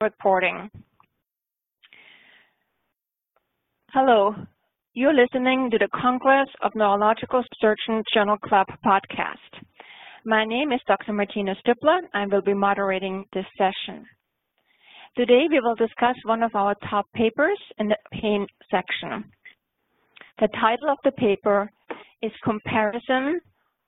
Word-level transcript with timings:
reporting. 0.00 0.70
Hello, 3.90 4.32
you're 4.94 5.14
listening 5.14 5.70
to 5.72 5.78
the 5.78 5.88
Congress 6.00 6.48
of 6.62 6.70
Neurological 6.76 7.42
Surgeons 7.60 8.04
Journal 8.14 8.36
Club 8.36 8.68
podcast. 8.86 9.64
My 10.24 10.44
name 10.44 10.70
is 10.70 10.80
Dr. 10.86 11.12
Martina 11.12 11.56
Stippler. 11.56 11.98
I 12.14 12.26
will 12.26 12.42
be 12.42 12.54
moderating 12.54 13.24
this 13.32 13.46
session. 13.56 14.06
Today 15.16 15.46
we 15.50 15.58
will 15.58 15.74
discuss 15.74 16.14
one 16.24 16.44
of 16.44 16.54
our 16.54 16.76
top 16.88 17.06
papers 17.14 17.58
in 17.78 17.88
the 17.88 17.96
pain 18.12 18.46
section. 18.70 19.24
The 20.38 20.48
title 20.60 20.90
of 20.90 20.98
the 21.02 21.12
paper 21.12 21.68
is 22.22 22.30
Comparison 22.44 23.40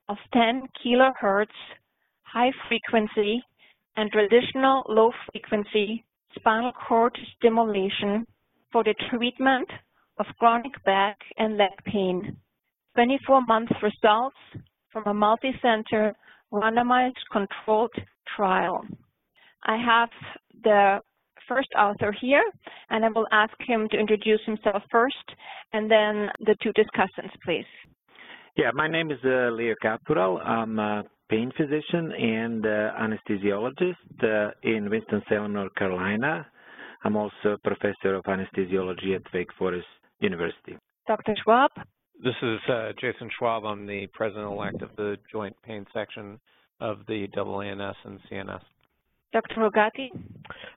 of 0.08 0.16
10 0.32 0.62
kilohertz 0.84 1.46
high 2.24 2.50
frequency 2.68 3.44
and 3.96 4.10
traditional 4.10 4.84
low 4.88 5.12
frequency 5.30 6.04
spinal 6.36 6.72
cord 6.72 7.16
stimulation 7.36 8.26
for 8.72 8.84
the 8.84 8.94
treatment 9.10 9.68
of 10.18 10.26
chronic 10.38 10.72
back 10.84 11.16
and 11.38 11.56
leg 11.56 11.72
pain. 11.84 12.36
24 12.94 13.42
month 13.46 13.70
results 13.82 14.36
from 14.92 15.04
a 15.06 15.14
multi-center 15.14 16.14
randomized 16.52 17.12
controlled 17.32 17.92
trial. 18.36 18.84
I 19.64 19.76
have 19.76 20.08
the 20.62 21.00
first 21.48 21.68
author 21.78 22.14
here, 22.20 22.44
and 22.90 23.04
I 23.04 23.08
will 23.08 23.26
ask 23.32 23.52
him 23.66 23.88
to 23.90 23.98
introduce 23.98 24.40
himself 24.46 24.82
first, 24.90 25.16
and 25.72 25.90
then 25.90 26.28
the 26.40 26.56
two 26.62 26.72
discussants, 26.72 27.34
please. 27.44 27.64
Yeah, 28.56 28.70
my 28.74 28.88
name 28.88 29.10
is 29.10 29.18
uh, 29.24 29.50
Leo 29.50 29.74
Kapural. 29.82 30.44
I'm 30.44 30.78
a 30.78 31.04
pain 31.30 31.52
physician 31.56 32.12
and 32.12 32.66
uh, 32.66 32.90
anesthesiologist 33.00 33.94
uh, 34.24 34.50
in 34.64 34.90
Winston-Salem, 34.90 35.52
North 35.52 35.74
Carolina. 35.76 36.44
I'm 37.04 37.16
also 37.16 37.52
a 37.54 37.58
professor 37.58 38.16
of 38.16 38.24
anesthesiology 38.24 39.14
at 39.14 39.22
Wake 39.32 39.48
Forest 39.56 39.86
University. 40.18 40.76
Dr. 41.06 41.34
Schwab? 41.42 41.70
This 42.22 42.34
is 42.42 42.58
uh, 42.68 42.92
Jason 43.00 43.30
Schwab. 43.38 43.64
I'm 43.64 43.86
the 43.86 44.08
president-elect 44.12 44.82
of 44.82 44.90
the 44.96 45.16
joint 45.32 45.56
pain 45.64 45.86
section 45.94 46.38
of 46.80 46.98
the 47.06 47.28
AANS 47.34 47.94
and 48.04 48.18
CNS. 48.30 48.60
Dr. 49.32 49.54
Rohatgi? 49.60 50.08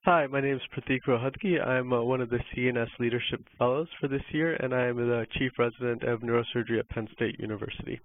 Hi, 0.05 0.27
my 0.27 0.39
name 0.39 0.57
is 0.57 0.61
Pratik 0.77 0.99
Rohatgi. 1.07 1.59
I'm 1.65 1.91
uh, 1.91 2.03
one 2.03 2.21
of 2.21 2.29
the 2.29 2.39
CNS 2.55 2.89
Leadership 2.99 3.41
Fellows 3.57 3.87
for 3.99 4.07
this 4.07 4.21
year, 4.31 4.53
and 4.53 4.73
I 4.73 4.85
am 4.85 4.97
the 4.97 5.25
Chief 5.39 5.51
Resident 5.57 6.03
of 6.03 6.21
Neurosurgery 6.21 6.77
at 6.77 6.87
Penn 6.89 7.07
State 7.13 7.39
University. 7.39 7.99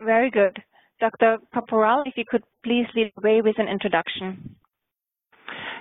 Very 0.00 0.30
good. 0.30 0.58
Dr. 1.04 1.36
Kapural, 1.54 2.02
if 2.06 2.14
you 2.16 2.24
could 2.26 2.42
please 2.64 2.86
lead 2.94 3.12
the 3.14 3.20
way 3.20 3.42
with 3.42 3.56
an 3.58 3.68
introduction. 3.68 4.56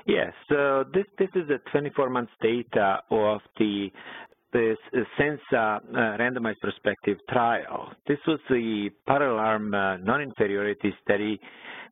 Yes, 0.06 0.34
so 0.50 0.84
this, 0.94 1.06
this 1.18 1.30
is 1.34 1.50
a 1.50 1.60
24 1.72 2.10
months 2.10 2.34
data 2.42 3.00
of 3.10 3.40
the 3.58 3.88
this 4.52 4.78
SENZA 5.18 5.40
uh, 5.54 5.80
randomized 6.20 6.60
prospective 6.62 7.18
trial. 7.28 7.92
This 8.06 8.20
was 8.28 8.40
the 8.50 8.90
parallel 9.08 9.40
arm 9.40 9.74
uh, 9.74 9.98
non-inferiority 9.98 10.94
study 11.04 11.40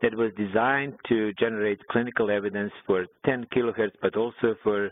that 0.03 0.13
was 0.13 0.31
designed 0.37 0.93
to 1.09 1.33
generate 1.39 1.79
clinical 1.87 2.29
evidence 2.29 2.71
for 2.85 3.07
10 3.25 3.47
kilohertz, 3.55 3.93
but 4.01 4.15
also 4.15 4.55
for 4.61 4.91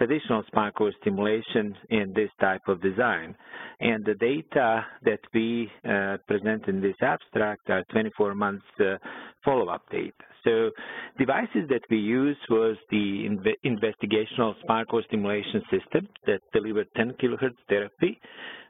traditional 0.00 0.42
spinal 0.46 0.72
cord 0.72 0.94
stimulation 1.02 1.76
in 1.90 2.12
this 2.14 2.30
type 2.40 2.62
of 2.68 2.80
design. 2.80 3.34
And 3.80 4.02
the 4.02 4.14
data 4.14 4.86
that 5.04 5.20
we 5.34 5.70
uh, 5.84 6.16
present 6.26 6.66
in 6.68 6.80
this 6.80 6.96
abstract 7.02 7.68
are 7.68 7.84
24 7.92 8.34
months 8.34 8.64
uh, 8.80 8.96
follow-up 9.44 9.82
data. 9.90 10.12
So 10.44 10.70
devices 11.18 11.68
that 11.68 11.82
we 11.90 11.98
used 11.98 12.40
was 12.48 12.76
the 12.90 13.26
inv 13.28 13.46
investigational 13.66 14.54
spinal 14.62 14.86
cord 14.86 15.04
stimulation 15.08 15.60
system 15.70 16.08
that 16.26 16.40
delivered 16.54 16.88
10 16.96 17.12
kilohertz 17.22 17.60
therapy. 17.68 18.18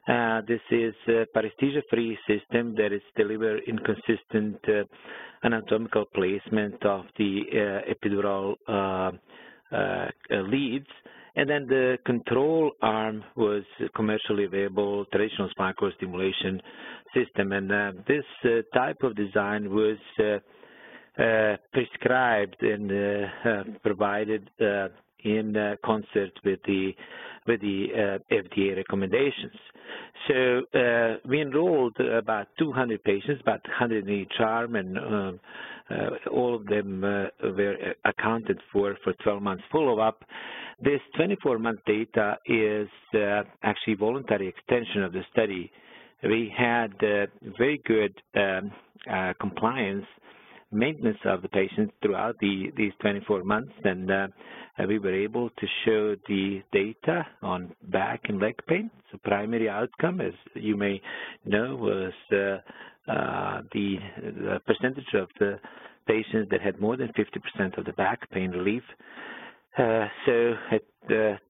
Uh, 0.09 0.41
this 0.49 0.59
is 0.69 0.93
a 1.07 1.25
paresthesia-free 1.33 2.17
system 2.27 2.75
that 2.75 2.91
is 2.91 3.03
delivered 3.15 3.61
in 3.67 3.77
consistent 3.79 4.57
uh, 4.67 4.83
anatomical 5.45 6.05
placement 6.13 6.83
of 6.85 7.05
the 7.17 7.41
uh, 7.53 7.93
epidural 7.93 8.55
uh, 8.67 9.11
leads. 10.49 10.87
And 11.35 11.49
then 11.49 11.65
the 11.67 11.97
control 12.05 12.71
arm 12.81 13.23
was 13.37 13.63
commercially 13.95 14.45
available 14.45 15.05
traditional 15.13 15.49
spinal 15.51 15.73
cord 15.73 15.93
stimulation 15.97 16.61
system. 17.15 17.51
And 17.53 17.71
uh, 17.71 17.91
this 18.07 18.25
type 18.73 18.97
of 19.03 19.15
design 19.15 19.69
was 19.73 19.97
uh, 21.19 21.55
prescribed 21.73 22.61
and 22.61 22.91
uh, 22.91 23.49
uh, 23.49 23.63
provided 23.83 24.49
in 25.23 25.77
concert 25.85 26.31
with 26.43 26.59
the 26.65 26.91
with 27.47 27.61
the 27.61 28.19
FDA 28.31 28.75
recommendations. 28.75 29.57
So 30.27 30.61
we 31.27 31.41
enrolled 31.41 31.97
about 31.99 32.47
200 32.59 33.03
patients, 33.03 33.41
about 33.41 33.61
100 33.65 34.07
in 34.07 34.13
each 34.13 34.33
arm, 34.39 34.75
and 34.75 34.97
um, 34.97 35.39
uh, 35.91 36.29
all 36.31 36.55
of 36.55 36.65
them 36.67 37.03
uh, 37.03 37.25
were 37.41 37.75
accounted 38.05 38.59
for 38.71 38.95
for 39.03 39.13
12 39.23 39.41
months 39.41 39.63
follow-up. 39.71 40.23
This 40.81 41.01
24-month 41.19 41.79
data 41.85 42.37
is 42.45 42.87
uh, 43.13 43.43
actually 43.63 43.95
voluntary 43.95 44.47
extension 44.47 45.03
of 45.03 45.13
the 45.13 45.21
study. 45.31 45.71
We 46.23 46.53
had 46.55 46.93
very 47.57 47.81
good 47.85 48.13
um, 48.35 48.71
compliance 49.39 50.05
maintenance 50.71 51.17
of 51.25 51.41
the 51.41 51.49
patients 51.49 51.93
throughout 52.01 52.35
the, 52.39 52.71
these 52.77 52.93
24 53.01 53.43
months, 53.43 53.73
and 53.83 54.09
uh, 54.11 54.27
we 54.87 54.99
were 54.99 55.13
able 55.13 55.49
to 55.49 55.67
show 55.85 56.15
the 56.27 56.61
data 56.71 57.25
on 57.41 57.73
back 57.89 58.21
and 58.25 58.39
leg 58.39 58.55
pain. 58.67 58.89
So 59.11 59.19
primary 59.23 59.69
outcome, 59.69 60.21
as 60.21 60.33
you 60.55 60.77
may 60.77 61.01
know, 61.45 61.75
was 61.75 62.13
uh, 62.31 63.11
uh, 63.11 63.61
the, 63.73 63.95
the, 64.21 64.59
percentage 64.65 65.13
of 65.15 65.27
the 65.39 65.59
patients 66.07 66.49
that 66.51 66.61
had 66.61 66.79
more 66.79 66.97
than 66.97 67.09
50% 67.09 67.77
of 67.77 67.85
the 67.85 67.93
back 67.93 68.29
pain 68.31 68.51
relief. 68.51 68.83
Uh, 69.77 70.07
so 70.25 70.53
at 70.71 70.81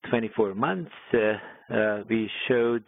24 0.10 0.54
months, 0.56 0.92
uh, 1.14 1.74
uh, 1.74 2.04
we 2.10 2.30
showed 2.48 2.84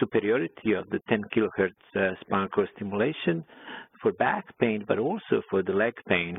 superiority 0.00 0.72
of 0.72 0.88
the 0.90 0.98
10 1.08 1.22
kilohertz 1.34 2.16
spinal 2.20 2.48
cord 2.48 2.68
stimulation 2.74 3.44
for 4.02 4.12
back 4.12 4.46
pain, 4.58 4.84
but 4.86 4.98
also 4.98 5.42
for 5.50 5.62
the 5.62 5.72
leg 5.72 5.94
pain. 6.08 6.38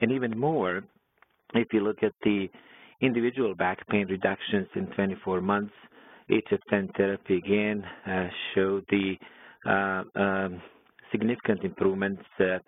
And 0.00 0.12
even 0.12 0.38
more, 0.38 0.82
if 1.54 1.68
you 1.72 1.80
look 1.80 2.02
at 2.02 2.12
the 2.22 2.48
individual 3.00 3.54
back 3.54 3.86
pain 3.88 4.06
reductions 4.08 4.68
in 4.74 4.86
24 4.88 5.40
months, 5.40 5.72
HF10 6.30 6.96
therapy 6.96 7.36
again 7.36 7.84
uh, 8.06 8.26
showed 8.54 8.84
the 8.90 9.14
uh, 9.66 10.02
um, 10.20 10.60
significant 11.12 11.62
improvements 11.62 12.22
uh, 12.40 12.58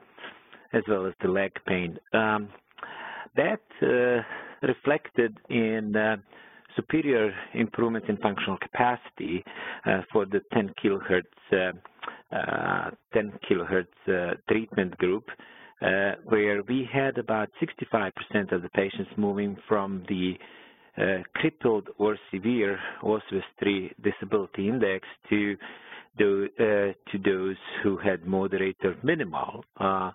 as 0.73 0.83
well 0.89 1.07
as 1.07 1.15
the 1.23 1.29
leg 1.29 1.53
pain. 1.67 1.99
Um, 2.13 2.49
that 3.37 3.61
uh, 3.83 4.67
reflected 4.67 5.37
in 5.49 5.95
uh, 5.97 6.17
superior 6.77 7.33
improvements 7.55 8.09
in 8.09 8.17
functional 8.19 8.59
capacity 8.59 9.45
uh, 9.87 10.03
for 10.13 10.27
the 10.27 10.41
10 10.53 10.73
kilohertz 10.83 11.23
uh, 11.53 11.73
10 12.31 13.33
kilohertz 13.49 13.87
uh, 14.09 14.35
treatment 14.51 14.97
group, 14.99 15.25
uh, 15.81 16.13
where 16.25 16.63
we 16.65 16.89
had 16.93 17.19
about 17.19 17.49
65% 17.63 18.53
of 18.53 18.63
the 18.63 18.69
patients 18.71 19.11
moving 19.17 19.57
from 19.69 20.03
the 20.09 20.35
uh, 21.01 21.23
crippled 21.37 21.89
or 21.99 22.17
severe 22.33 22.79
OSWIS 23.03 23.43
3 23.61 23.93
disability 24.03 24.69
index 24.69 25.07
to, 25.31 25.57
uh, 26.21 26.65
to 27.13 27.19
those 27.25 27.57
who 27.83 27.97
had 27.97 28.27
moderate 28.27 28.77
or 28.83 28.97
minimal 29.05 29.65
uh, 29.79 30.11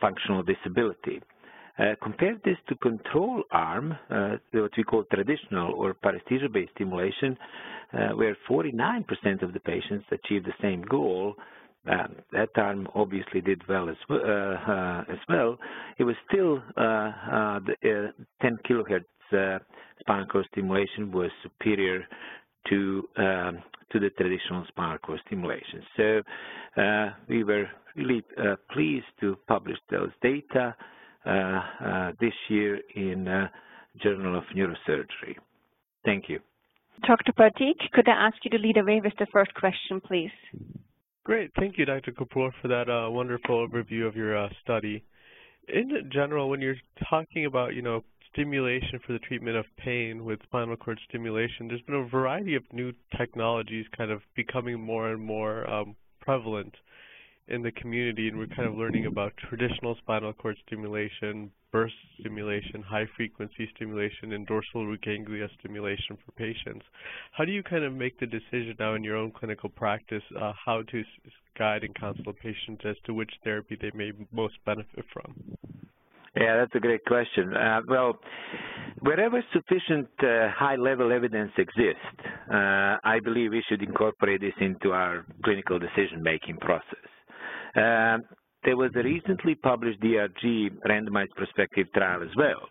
functional 0.00 0.42
disability. 0.42 1.20
Uh, 1.78 1.94
compare 2.02 2.34
this 2.44 2.56
to 2.68 2.74
control 2.76 3.44
arm, 3.52 3.96
uh, 4.10 4.30
what 4.52 4.72
we 4.76 4.82
call 4.82 5.04
traditional 5.12 5.72
or 5.74 5.94
paresthesia-based 5.94 6.72
stimulation, 6.74 7.36
uh, 7.40 7.44
where 7.92 8.36
49% 8.48 9.42
of 9.42 9.52
the 9.52 9.60
patients 9.60 10.06
achieved 10.10 10.46
the 10.46 10.52
same 10.60 10.82
goal. 10.82 11.34
That 11.84 12.50
arm 12.56 12.88
obviously 12.94 13.40
did 13.40 13.66
well 13.68 13.88
as, 13.88 13.96
uh, 14.10 14.14
uh, 14.14 15.04
as 15.10 15.18
well. 15.28 15.58
It 15.98 16.04
was 16.04 16.16
still 16.30 16.58
uh, 16.76 17.60
the 17.60 18.12
10 18.42 18.58
kilohertz 18.68 19.60
spinal 20.00 20.26
cord 20.26 20.46
stimulation 20.52 21.10
was 21.12 21.30
superior 21.42 22.06
to 22.68 23.08
um, 23.16 23.62
to 23.90 23.98
the 23.98 24.10
traditional 24.10 24.66
spinal 24.68 24.98
cord 24.98 25.18
stimulation. 25.26 25.82
So 25.96 26.22
we 27.28 27.42
were 27.42 27.66
really 27.96 28.22
pleased 28.72 29.06
to 29.20 29.36
publish 29.48 29.78
those 29.90 30.10
data. 30.22 30.74
Uh, 31.28 31.60
uh, 31.84 32.12
this 32.20 32.32
year 32.48 32.78
in 32.94 33.28
uh, 33.28 33.48
Journal 34.02 34.38
of 34.38 34.44
Neurosurgery. 34.56 35.36
Thank 36.04 36.24
you. 36.28 36.38
Dr. 37.06 37.32
Pratik, 37.32 37.90
could 37.92 38.08
I 38.08 38.26
ask 38.26 38.36
you 38.44 38.50
to 38.50 38.58
lead 38.58 38.76
away 38.76 39.00
with 39.02 39.14
the 39.18 39.26
first 39.32 39.54
question, 39.54 40.00
please? 40.00 40.30
Great. 41.24 41.50
Thank 41.58 41.78
you, 41.78 41.84
Dr. 41.84 42.12
Kapoor, 42.12 42.50
for 42.60 42.68
that 42.68 42.88
uh, 42.88 43.10
wonderful 43.10 43.66
overview 43.66 44.06
of 44.06 44.16
your 44.16 44.36
uh, 44.36 44.48
study. 44.62 45.04
In 45.68 46.10
general, 46.12 46.48
when 46.48 46.60
you're 46.60 46.76
talking 47.10 47.44
about, 47.44 47.74
you 47.74 47.82
know, 47.82 48.02
stimulation 48.32 48.98
for 49.06 49.12
the 49.12 49.18
treatment 49.18 49.56
of 49.56 49.66
pain 49.76 50.24
with 50.24 50.40
spinal 50.44 50.76
cord 50.76 50.98
stimulation, 51.08 51.68
there's 51.68 51.82
been 51.82 51.96
a 51.96 52.08
variety 52.08 52.54
of 52.54 52.62
new 52.72 52.92
technologies 53.16 53.84
kind 53.96 54.10
of 54.10 54.22
becoming 54.36 54.80
more 54.80 55.10
and 55.10 55.20
more 55.20 55.68
um, 55.68 55.96
prevalent 56.20 56.74
in 57.48 57.62
the 57.62 57.72
community, 57.72 58.28
and 58.28 58.38
we're 58.38 58.46
kind 58.46 58.68
of 58.68 58.74
learning 58.74 59.06
about 59.06 59.32
traditional 59.48 59.96
spinal 59.96 60.32
cord 60.32 60.56
stimulation, 60.66 61.50
burst 61.72 61.94
stimulation, 62.20 62.82
high 62.82 63.06
frequency 63.16 63.68
stimulation, 63.74 64.32
and 64.32 64.46
dorsal 64.46 64.86
root 64.86 65.02
ganglia 65.02 65.48
stimulation 65.58 66.16
for 66.24 66.32
patients. 66.32 66.84
How 67.32 67.44
do 67.44 67.52
you 67.52 67.62
kind 67.62 67.84
of 67.84 67.92
make 67.92 68.18
the 68.20 68.26
decision 68.26 68.74
now 68.78 68.94
in 68.94 69.04
your 69.04 69.16
own 69.16 69.32
clinical 69.32 69.68
practice 69.68 70.22
uh, 70.40 70.52
how 70.64 70.82
to 70.82 71.02
guide 71.58 71.84
and 71.84 71.94
counsel 71.94 72.32
patients 72.32 72.82
as 72.84 72.96
to 73.04 73.14
which 73.14 73.30
therapy 73.44 73.76
they 73.80 73.90
may 73.94 74.12
most 74.32 74.54
benefit 74.64 75.04
from? 75.12 75.34
Yeah, 76.36 76.56
that's 76.58 76.74
a 76.74 76.80
great 76.80 77.04
question. 77.04 77.54
Uh, 77.56 77.80
well, 77.88 78.18
wherever 79.00 79.42
sufficient 79.52 80.08
uh, 80.22 80.50
high-level 80.54 81.10
evidence 81.12 81.50
exists, 81.58 81.98
uh, 82.52 82.96
I 83.02 83.18
believe 83.24 83.50
we 83.50 83.62
should 83.68 83.82
incorporate 83.82 84.40
this 84.40 84.52
into 84.60 84.92
our 84.92 85.26
clinical 85.44 85.78
decision-making 85.78 86.58
process. 86.58 86.97
Uh, 87.76 88.18
there 88.64 88.76
was 88.76 88.90
a 88.96 89.02
recently 89.02 89.54
published 89.54 90.00
DRG 90.00 90.70
randomized 90.88 91.34
prospective 91.36 91.86
trial 91.92 92.22
as 92.22 92.34
well, 92.36 92.68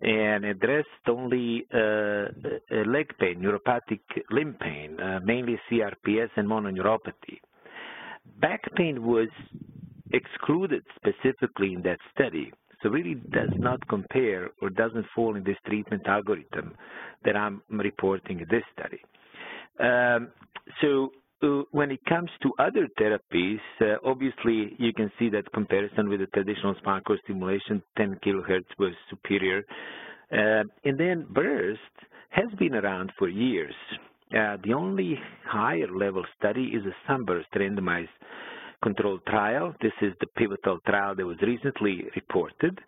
and 0.00 0.44
addressed 0.44 0.88
only 1.08 1.66
uh, 1.74 1.78
uh, 1.78 2.28
leg 2.86 3.06
pain, 3.18 3.40
neuropathic 3.40 4.00
limb 4.30 4.56
pain, 4.60 4.98
uh, 4.98 5.20
mainly 5.24 5.58
CRPS 5.70 6.30
and 6.36 6.48
mononeuropathy. 6.48 7.38
Back 8.40 8.62
pain 8.76 9.04
was 9.04 9.28
excluded 10.12 10.82
specifically 10.96 11.74
in 11.74 11.82
that 11.82 11.98
study, 12.14 12.52
so 12.82 12.88
really 12.88 13.14
does 13.30 13.50
not 13.56 13.86
compare 13.88 14.50
or 14.62 14.70
doesn't 14.70 15.06
fall 15.14 15.36
in 15.36 15.44
this 15.44 15.58
treatment 15.66 16.06
algorithm 16.06 16.74
that 17.24 17.36
I'm 17.36 17.62
reporting 17.68 18.40
in 18.40 18.46
this 18.50 18.64
study. 18.72 19.00
Um, 19.78 20.28
so 20.80 21.12
when 21.70 21.90
it 21.90 22.04
comes 22.06 22.30
to 22.42 22.52
other 22.58 22.88
therapies, 22.98 23.60
uh, 23.80 23.96
obviously 24.04 24.74
you 24.78 24.92
can 24.92 25.10
see 25.18 25.28
that 25.30 25.50
comparison 25.52 26.08
with 26.08 26.20
the 26.20 26.26
traditional 26.26 26.74
spinal 26.78 27.00
cord 27.02 27.20
stimulation, 27.24 27.82
10 27.96 28.20
kilohertz 28.24 28.66
was 28.78 28.92
superior. 29.08 29.64
Uh, 30.32 30.64
and 30.84 30.98
then 30.98 31.26
burst 31.30 31.80
has 32.30 32.46
been 32.58 32.74
around 32.74 33.10
for 33.18 33.28
years. 33.28 33.74
Uh, 34.36 34.56
the 34.64 34.72
only 34.72 35.18
higher 35.44 35.88
level 35.88 36.24
study 36.38 36.72
is 36.74 36.84
a 36.86 36.94
sunburst 37.08 37.48
randomized 37.56 38.08
controlled 38.82 39.20
trial. 39.26 39.74
This 39.82 39.92
is 40.00 40.12
the 40.20 40.26
pivotal 40.36 40.78
trial 40.86 41.14
that 41.16 41.26
was 41.26 41.36
recently 41.42 42.04
reported. 42.14 42.78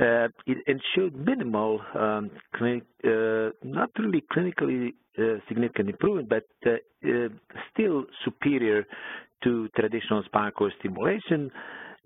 Uh, 0.00 0.28
it, 0.46 0.58
it, 0.66 0.80
showed 0.94 1.14
minimal, 1.14 1.78
um, 1.94 2.30
clinic, 2.54 2.84
uh, 3.04 3.50
not 3.62 3.90
really 3.98 4.24
clinically 4.34 4.94
uh, 5.18 5.38
significant 5.46 5.90
improvement, 5.90 6.26
but 6.26 6.44
uh, 6.64 6.76
uh, 7.06 7.28
still 7.70 8.04
superior 8.24 8.86
to 9.44 9.68
traditional 9.76 10.22
spinal 10.24 10.52
cord 10.52 10.72
stimulation 10.78 11.50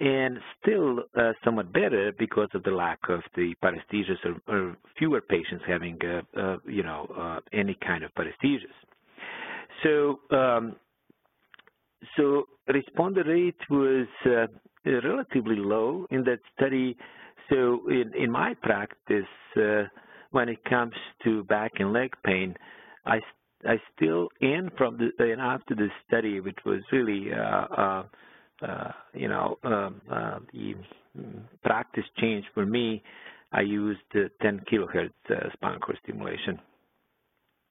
and 0.01 0.39
still 0.61 1.01
uh, 1.17 1.33
somewhat 1.45 1.73
better 1.73 2.11
because 2.19 2.49
of 2.55 2.65
the 2.65 2.71
lack 2.71 2.99
of 3.09 3.21
the 3.37 3.55
paresthesias 3.63 4.19
or, 4.25 4.53
or 4.53 4.77
fewer 4.99 5.21
patients 5.21 5.63
having, 5.65 5.97
you 6.67 6.83
know, 6.83 7.39
any 7.53 7.77
kind 7.87 8.03
of 8.03 8.11
paresthesias. 8.15 8.75
So 9.85 10.19
um, 10.37 10.75
so 12.17 12.49
responder 12.69 13.25
rate 13.25 13.61
was 13.71 14.09
relatively 14.85 15.57
low 15.57 16.07
in 16.11 16.25
that 16.25 16.41
study. 16.57 16.97
So 17.51 17.89
in, 17.89 18.13
in 18.19 18.31
my 18.31 18.55
practice, 18.63 19.25
uh, 19.57 19.85
when 20.31 20.49
it 20.49 20.65
comes 20.65 20.95
to 21.25 21.45
back 21.45 21.73
and 21.79 21.93
leg 21.93 22.13
pain, 22.25 22.55
I, 23.07 23.21
I 23.67 23.77
still, 23.95 24.29
and 24.41 24.71
from 24.77 24.99
the, 24.99 25.11
and 25.33 25.41
after 25.41 25.75
the 25.75 25.89
study, 26.07 26.41
which 26.41 26.59
was 26.65 26.81
really, 26.93 27.33
uh, 27.33 27.37
uh, 27.37 28.05
uh 28.63 28.93
you 29.13 29.29
know, 29.29 29.59
um, 29.63 30.01
uh, 30.11 30.39
the 30.53 30.75
practice 31.63 32.05
change 32.19 32.45
for 32.55 32.67
me, 32.67 33.03
I 33.53 33.61
used 33.61 34.01
10 34.13 34.61
kilohertz 34.71 35.53
spinal 35.53 35.79
cord 35.79 35.99
stimulation. 36.03 36.59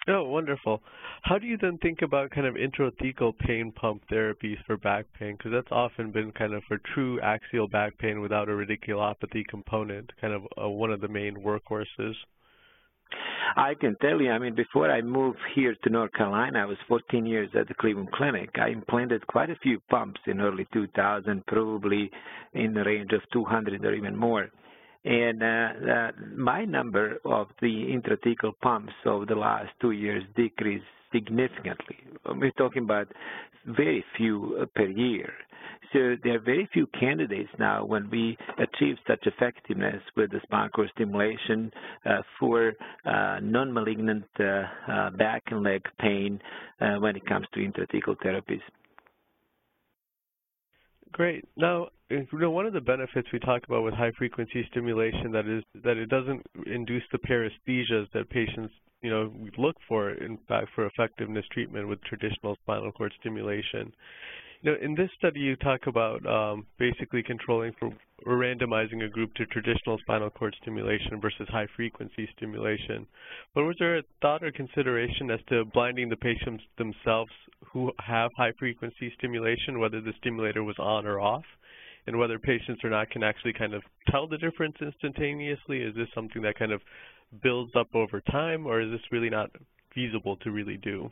Oh, 0.07 0.23
wonderful. 0.25 0.81
How 1.21 1.37
do 1.37 1.47
you 1.47 1.57
then 1.57 1.77
think 1.77 2.01
about 2.01 2.31
kind 2.31 2.45
of 2.45 2.55
intrathecal 2.55 3.37
pain 3.37 3.71
pump 3.71 4.03
therapies 4.11 4.57
for 4.65 4.75
back 4.75 5.05
pain? 5.17 5.37
Because 5.37 5.53
that's 5.53 5.71
often 5.71 6.11
been 6.11 6.33
kind 6.33 6.53
of 6.53 6.61
for 6.67 6.77
true 6.93 7.21
axial 7.21 7.69
back 7.69 7.97
pain 7.99 8.19
without 8.19 8.49
a 8.49 8.51
radiculopathy 8.51 9.47
component, 9.47 10.11
kind 10.19 10.33
of 10.33 10.43
uh, 10.61 10.67
one 10.67 10.91
of 10.91 10.99
the 10.99 11.07
main 11.07 11.35
workhorses. 11.35 12.15
I 13.55 13.75
can 13.75 13.95
tell 14.01 14.19
you, 14.19 14.31
I 14.31 14.39
mean, 14.39 14.55
before 14.55 14.91
I 14.91 15.01
moved 15.01 15.37
here 15.55 15.75
to 15.83 15.89
North 15.89 16.11
Carolina, 16.13 16.59
I 16.59 16.65
was 16.65 16.77
14 16.87 17.25
years 17.25 17.49
at 17.57 17.67
the 17.67 17.73
Cleveland 17.75 18.11
Clinic. 18.11 18.49
I 18.55 18.69
implanted 18.69 19.25
quite 19.27 19.51
a 19.51 19.55
few 19.57 19.79
pumps 19.89 20.19
in 20.25 20.41
early 20.41 20.67
2000, 20.73 21.45
probably 21.45 22.09
in 22.53 22.73
the 22.73 22.83
range 22.83 23.11
of 23.13 23.21
200 23.31 23.85
or 23.85 23.93
even 23.93 24.17
more. 24.17 24.49
And 25.05 25.43
uh, 25.43 25.45
uh, 25.45 26.11
my 26.35 26.63
number 26.63 27.17
of 27.25 27.47
the 27.61 27.67
intrathecal 27.67 28.53
pumps 28.61 28.93
over 29.05 29.25
the 29.25 29.35
last 29.35 29.69
two 29.81 29.91
years 29.91 30.23
decreased 30.35 30.85
significantly. 31.11 31.97
We're 32.25 32.51
talking 32.51 32.83
about 32.83 33.07
very 33.65 34.03
few 34.17 34.59
uh, 34.61 34.65
per 34.75 34.87
year. 34.87 35.33
So 35.91 36.15
there 36.23 36.35
are 36.35 36.39
very 36.39 36.67
few 36.73 36.87
candidates 36.99 37.49
now 37.59 37.85
when 37.85 38.09
we 38.09 38.35
achieve 38.57 38.95
such 39.07 39.27
effectiveness 39.27 40.01
with 40.17 40.31
the 40.31 40.39
spinal 40.43 40.69
cord 40.69 40.89
stimulation 40.95 41.71
uh, 42.05 42.21
for 42.39 42.73
uh, 43.05 43.39
non-malignant 43.43 44.25
uh, 44.39 44.63
uh, 44.91 45.09
back 45.11 45.43
and 45.47 45.61
leg 45.61 45.83
pain 45.99 46.39
when 46.99 47.15
it 47.15 47.25
comes 47.27 47.45
to 47.53 47.59
intrathecal 47.59 48.15
therapies. 48.25 48.61
Great. 51.13 51.45
Now, 51.55 51.89
you 52.13 52.39
know, 52.39 52.51
one 52.51 52.65
of 52.65 52.73
the 52.73 52.81
benefits 52.81 53.27
we 53.31 53.39
talk 53.39 53.63
about 53.65 53.83
with 53.83 53.93
high 53.93 54.11
frequency 54.17 54.65
stimulation 54.71 55.31
that 55.31 55.47
is 55.47 55.63
that 55.83 55.97
it 55.97 56.09
doesn't 56.09 56.45
induce 56.65 57.03
the 57.11 57.17
paresthesias 57.17 58.07
that 58.13 58.29
patients, 58.29 58.73
you 59.01 59.09
know, 59.09 59.31
look 59.57 59.75
for 59.87 60.11
in 60.11 60.37
fact 60.47 60.69
for 60.75 60.85
effectiveness 60.85 61.45
treatment 61.51 61.87
with 61.87 62.01
traditional 62.03 62.55
spinal 62.63 62.91
cord 62.91 63.13
stimulation. 63.19 63.91
You 64.61 64.71
know, 64.71 64.77
in 64.81 64.95
this 64.95 65.09
study, 65.17 65.41
you 65.41 65.57
talk 65.57 65.87
about 65.87 66.25
um, 66.25 66.65
basically 66.79 67.21
controlling 67.21 67.73
for 67.79 67.91
or 68.25 68.37
randomizing 68.37 69.03
a 69.03 69.09
group 69.09 69.33
to 69.35 69.45
traditional 69.47 69.97
spinal 69.99 70.29
cord 70.29 70.55
stimulation 70.61 71.19
versus 71.19 71.47
high 71.49 71.67
frequency 71.75 72.29
stimulation. 72.37 73.05
But 73.53 73.65
was 73.65 73.75
there 73.79 73.97
a 73.97 74.03
thought 74.21 74.43
or 74.43 74.51
consideration 74.51 75.29
as 75.29 75.39
to 75.49 75.65
blinding 75.65 76.07
the 76.07 76.15
patients 76.15 76.63
themselves 76.77 77.31
who 77.71 77.91
have 77.99 78.31
high 78.37 78.53
frequency 78.57 79.11
stimulation, 79.17 79.79
whether 79.79 79.99
the 79.99 80.13
stimulator 80.19 80.63
was 80.63 80.77
on 80.79 81.05
or 81.05 81.19
off, 81.19 81.43
and 82.07 82.17
whether 82.17 82.39
patients 82.39 82.83
or 82.83 82.89
not 82.89 83.09
can 83.09 83.23
actually 83.23 83.53
kind 83.53 83.73
of 83.73 83.83
tell 84.09 84.27
the 84.27 84.37
difference 84.37 84.75
instantaneously? 84.81 85.81
Is 85.81 85.95
this 85.95 86.07
something 86.13 86.41
that 86.41 86.57
kind 86.57 86.71
of 86.71 86.81
builds 87.41 87.71
up 87.75 87.95
over 87.95 88.21
time, 88.21 88.65
or 88.65 88.81
is 88.81 88.91
this 88.91 89.01
really 89.11 89.29
not 89.29 89.49
feasible 89.93 90.37
to 90.37 90.51
really 90.51 90.77
do? 90.77 91.09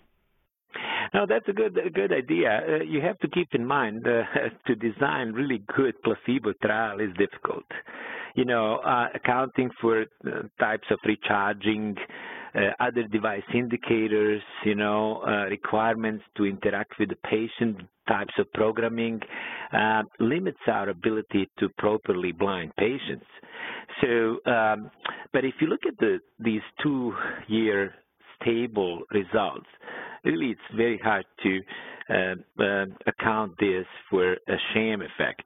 No, 1.13 1.25
that's 1.27 1.48
a 1.50 1.53
good 1.53 1.77
a 1.77 1.89
good 1.89 2.13
idea. 2.13 2.62
Uh, 2.67 2.83
you 2.83 3.01
have 3.01 3.19
to 3.19 3.27
keep 3.27 3.50
in 3.53 3.65
mind 3.65 4.07
uh, 4.07 4.24
to 4.67 4.75
design 4.75 5.33
really 5.33 5.63
good 5.75 5.95
placebo 6.03 6.53
trial 6.62 7.00
is 7.00 7.10
difficult. 7.17 7.65
You 8.36 8.45
know, 8.45 8.75
uh, 8.77 9.07
accounting 9.13 9.71
for 9.81 10.03
uh, 10.25 10.43
types 10.57 10.88
of 10.89 11.00
recharging, 11.05 11.98
other 12.79 13.03
device 13.03 13.43
indicators, 13.53 14.41
you 14.65 14.75
know, 14.75 15.22
uh, 15.25 15.46
requirements 15.50 16.24
to 16.38 16.46
interact 16.46 16.93
with 17.00 17.10
the 17.10 17.15
patient, 17.29 17.77
types 18.08 18.34
of 18.39 18.51
programming, 18.53 19.20
limits 20.20 20.60
our 20.67 20.89
ability 20.89 21.50
to 21.60 21.70
properly 21.77 22.31
blind 22.31 22.72
patients. 22.77 23.25
So, 24.01 24.38
um, 24.51 24.89
but 25.34 25.46
if 25.46 25.55
you 25.62 25.67
look 25.67 25.81
at 25.88 25.98
the 26.00 26.20
these 26.39 26.62
two-year 26.81 27.93
stable 28.41 29.01
results, 29.12 29.67
really 30.24 30.48
it's 30.51 30.75
very 30.75 30.98
hard 30.98 31.25
to 31.43 31.60
uh, 32.10 32.63
uh, 32.63 32.86
account 33.08 33.53
this 33.60 33.86
for 34.10 34.34
a 34.34 34.55
sham 34.74 35.01
effect. 35.01 35.43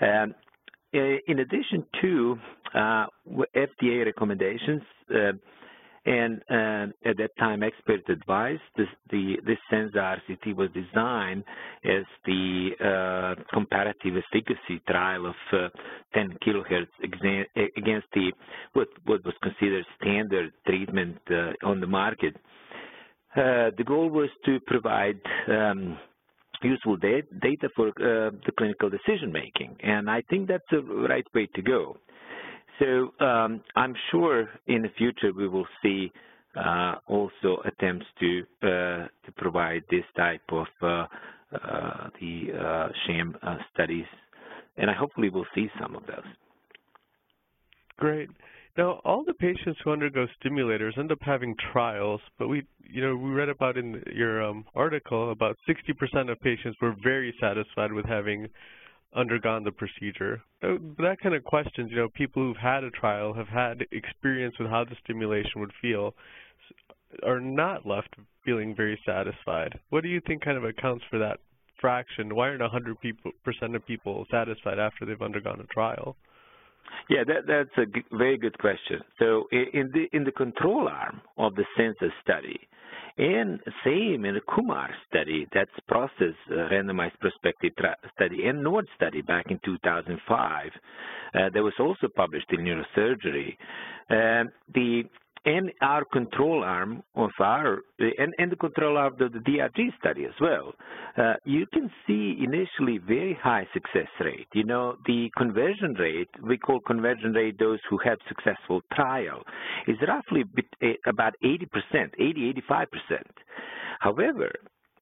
Um, 0.00 0.34
in 0.92 1.40
addition 1.40 1.84
to 2.00 2.38
uh, 2.74 3.06
FDA 3.54 4.06
recommendations, 4.06 4.82
uh, 5.14 5.32
and 6.06 6.40
uh, 6.50 7.08
at 7.08 7.16
that 7.18 7.30
time, 7.38 7.62
expert 7.62 8.08
advice, 8.08 8.60
this, 8.76 8.86
the, 9.10 9.36
this 9.46 9.58
Senza 9.70 9.98
RCT 9.98 10.54
was 10.56 10.68
designed 10.72 11.44
as 11.84 12.04
the 12.24 12.70
uh, 12.80 13.42
comparative 13.52 14.14
efficacy 14.16 14.80
trial 14.88 15.26
of 15.26 15.34
uh, 15.52 15.68
10 16.14 16.38
kilohertz 16.46 16.86
against 17.76 18.06
the 18.14 18.32
what, 18.72 18.88
what 19.04 19.24
was 19.24 19.34
considered 19.42 19.84
standard 20.00 20.52
treatment 20.66 21.18
uh, 21.30 21.52
on 21.66 21.80
the 21.80 21.86
market. 21.86 22.34
Uh, 23.36 23.70
the 23.76 23.84
goal 23.86 24.08
was 24.08 24.30
to 24.44 24.58
provide 24.66 25.20
um, 25.48 25.98
useful 26.62 26.96
data 26.96 27.68
for 27.76 27.88
uh, 27.88 28.30
the 28.46 28.52
clinical 28.56 28.90
decision 28.90 29.30
making, 29.30 29.76
and 29.82 30.10
I 30.10 30.22
think 30.30 30.48
that's 30.48 30.64
the 30.70 30.82
right 30.82 31.26
way 31.34 31.46
to 31.54 31.62
go. 31.62 31.96
So 32.78 33.12
um, 33.24 33.60
I'm 33.74 33.94
sure 34.10 34.48
in 34.66 34.82
the 34.82 34.90
future 34.96 35.32
we 35.36 35.48
will 35.48 35.66
see 35.82 36.12
uh, 36.56 36.96
also 37.06 37.58
attempts 37.64 38.06
to 38.20 38.42
uh, 38.62 38.66
to 39.24 39.32
provide 39.36 39.82
this 39.90 40.04
type 40.16 40.42
of 40.50 40.66
uh, 40.82 41.06
uh 41.52 42.08
the 42.20 42.48
uh, 42.58 42.88
sham 43.06 43.36
uh, 43.42 43.56
studies, 43.72 44.06
and 44.76 44.90
I 44.90 44.94
hopefully 44.94 45.28
will 45.28 45.46
see 45.54 45.68
some 45.80 45.96
of 45.96 46.06
those. 46.06 46.24
Great. 47.98 48.28
Now, 48.76 49.00
all 49.04 49.24
the 49.24 49.34
patients 49.34 49.80
who 49.82 49.90
undergo 49.90 50.28
stimulators 50.40 50.96
end 50.96 51.10
up 51.10 51.18
having 51.20 51.56
trials, 51.72 52.20
but 52.38 52.46
we, 52.46 52.64
you 52.88 53.02
know, 53.02 53.16
we 53.16 53.30
read 53.30 53.48
about 53.48 53.76
in 53.76 54.00
your 54.14 54.40
um, 54.40 54.64
article 54.76 55.32
about 55.32 55.56
60% 55.68 56.30
of 56.30 56.40
patients 56.40 56.78
were 56.80 56.94
very 57.02 57.34
satisfied 57.40 57.92
with 57.92 58.06
having 58.06 58.46
undergone 59.14 59.64
the 59.64 59.72
procedure. 59.72 60.42
That 60.62 61.16
kind 61.22 61.34
of 61.34 61.44
questions, 61.44 61.90
you 61.90 61.96
know, 61.96 62.08
people 62.08 62.42
who've 62.42 62.56
had 62.56 62.84
a 62.84 62.90
trial, 62.90 63.32
have 63.32 63.48
had 63.48 63.86
experience 63.92 64.54
with 64.58 64.68
how 64.68 64.84
the 64.84 64.96
stimulation 65.02 65.60
would 65.60 65.72
feel, 65.80 66.14
are 67.24 67.40
not 67.40 67.86
left 67.86 68.14
feeling 68.44 68.74
very 68.74 69.00
satisfied. 69.06 69.78
What 69.90 70.02
do 70.02 70.08
you 70.08 70.20
think 70.26 70.44
kind 70.44 70.58
of 70.58 70.64
accounts 70.64 71.04
for 71.10 71.18
that 71.18 71.40
fraction? 71.80 72.34
Why 72.34 72.48
aren't 72.48 72.62
100% 72.62 73.74
of 73.74 73.86
people 73.86 74.26
satisfied 74.30 74.78
after 74.78 75.06
they've 75.06 75.22
undergone 75.22 75.60
a 75.60 75.64
trial? 75.72 76.16
Yeah, 77.08 77.24
that, 77.26 77.46
that's 77.46 77.88
a 77.88 78.16
very 78.16 78.36
good 78.36 78.58
question. 78.58 79.00
So 79.18 79.48
in 79.52 79.90
the 79.92 80.06
in 80.12 80.24
the 80.24 80.32
control 80.32 80.88
arm 80.88 81.20
of 81.38 81.54
the 81.54 81.64
SENZA 81.78 82.10
study, 82.22 82.58
and 83.18 83.58
same 83.84 84.24
in 84.24 84.34
the 84.34 84.40
Kumar 84.54 84.90
study, 85.08 85.46
that's 85.52 85.70
process 85.88 86.34
uh, 86.50 86.54
randomized 86.70 87.18
prospective 87.20 87.72
study, 88.14 88.46
and 88.46 88.62
North 88.62 88.86
study 88.94 89.22
back 89.22 89.46
in 89.50 89.58
2005, 89.64 90.70
uh, 91.34 91.50
that 91.52 91.62
was 91.62 91.72
also 91.80 92.06
published 92.14 92.46
in 92.50 92.60
neurosurgery. 92.60 93.56
Uh, 94.08 94.48
the 94.74 95.02
and 95.48 95.72
our 95.80 96.04
control 96.04 96.62
arm 96.62 97.02
of 97.14 97.30
our, 97.40 97.78
and, 97.98 98.34
and 98.38 98.52
the 98.52 98.56
control 98.56 98.98
arm 98.98 99.14
of 99.18 99.32
the 99.32 99.38
DRG 99.38 99.98
study 99.98 100.26
as 100.26 100.34
well, 100.42 100.74
uh, 101.16 101.34
you 101.46 101.64
can 101.72 101.90
see 102.06 102.36
initially 102.38 102.98
very 102.98 103.36
high 103.42 103.66
success 103.72 104.08
rate. 104.20 104.46
You 104.52 104.64
know, 104.64 104.96
the 105.06 105.30
conversion 105.38 105.94
rate, 105.94 106.28
we 106.46 106.58
call 106.58 106.80
conversion 106.80 107.32
rate 107.32 107.58
those 107.58 107.78
who 107.88 107.98
have 108.04 108.18
successful 108.28 108.82
trial, 108.94 109.42
is 109.86 109.96
roughly 110.06 110.44
eh, 110.82 110.92
about 111.06 111.32
80%, 111.42 111.64
80, 112.18 112.62
85%. 112.70 112.86
However, 114.00 114.52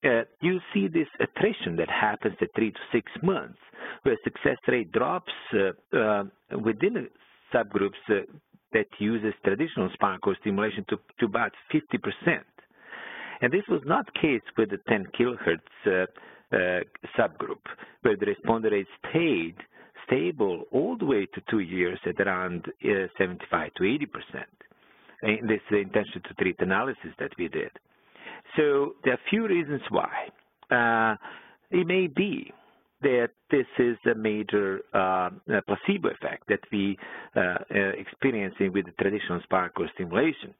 uh, 0.04 0.22
you 0.40 0.60
see 0.72 0.86
this 0.86 1.08
attrition 1.18 1.74
that 1.76 1.90
happens 1.90 2.36
at 2.40 2.50
three 2.54 2.70
to 2.70 2.78
six 2.92 3.10
months, 3.20 3.58
where 4.04 4.16
success 4.22 4.58
rate 4.68 4.92
drops 4.92 5.32
uh, 5.54 5.96
uh, 5.98 6.22
within 6.62 7.08
subgroups 7.52 8.00
uh, 8.10 8.20
that 8.72 8.86
uses 8.98 9.32
traditional 9.44 9.90
spinal 9.94 10.18
cord 10.18 10.36
stimulation 10.40 10.84
to, 10.88 10.98
to 11.20 11.26
about 11.26 11.52
50%. 11.72 12.40
And 13.40 13.52
this 13.52 13.62
was 13.68 13.82
not 13.84 14.06
the 14.06 14.20
case 14.20 14.42
with 14.56 14.70
the 14.70 14.78
10 14.88 15.06
kilohertz 15.18 15.58
uh, 15.86 16.06
uh, 16.56 16.80
subgroup, 17.18 17.60
where 18.02 18.16
the 18.16 18.26
responder 18.26 18.70
rate 18.70 18.86
stayed 19.10 19.56
stable 20.06 20.64
all 20.70 20.96
the 20.96 21.04
way 21.04 21.26
to 21.26 21.40
two 21.50 21.58
years 21.60 21.98
at 22.06 22.20
around 22.26 22.66
uh, 22.84 23.06
75 23.18 23.74
to 23.74 23.84
80 23.84 24.06
percent. 24.06 24.46
And 25.22 25.48
this 25.48 25.56
is 25.56 25.62
the 25.70 25.78
intention 25.78 26.22
to 26.28 26.34
treat 26.34 26.56
analysis 26.60 27.10
that 27.18 27.32
we 27.38 27.48
did. 27.48 27.70
So 28.56 28.94
there 29.04 29.14
are 29.14 29.16
a 29.16 29.30
few 29.30 29.46
reasons 29.46 29.80
why. 29.90 30.28
Uh, 30.70 31.16
it 31.70 31.86
may 31.86 32.06
be 32.06 32.52
that 33.06 33.28
this 33.52 33.66
is 33.78 33.96
a 34.12 34.14
major 34.16 34.80
uh, 34.92 35.30
placebo 35.68 36.08
effect 36.08 36.42
that 36.48 36.58
we 36.72 36.98
uh, 37.36 37.40
uh, 37.40 37.56
experiencing 38.04 38.72
with 38.72 38.84
the 38.86 38.92
traditional 39.00 39.40
cord 39.76 39.90
stimulation. 39.94 40.52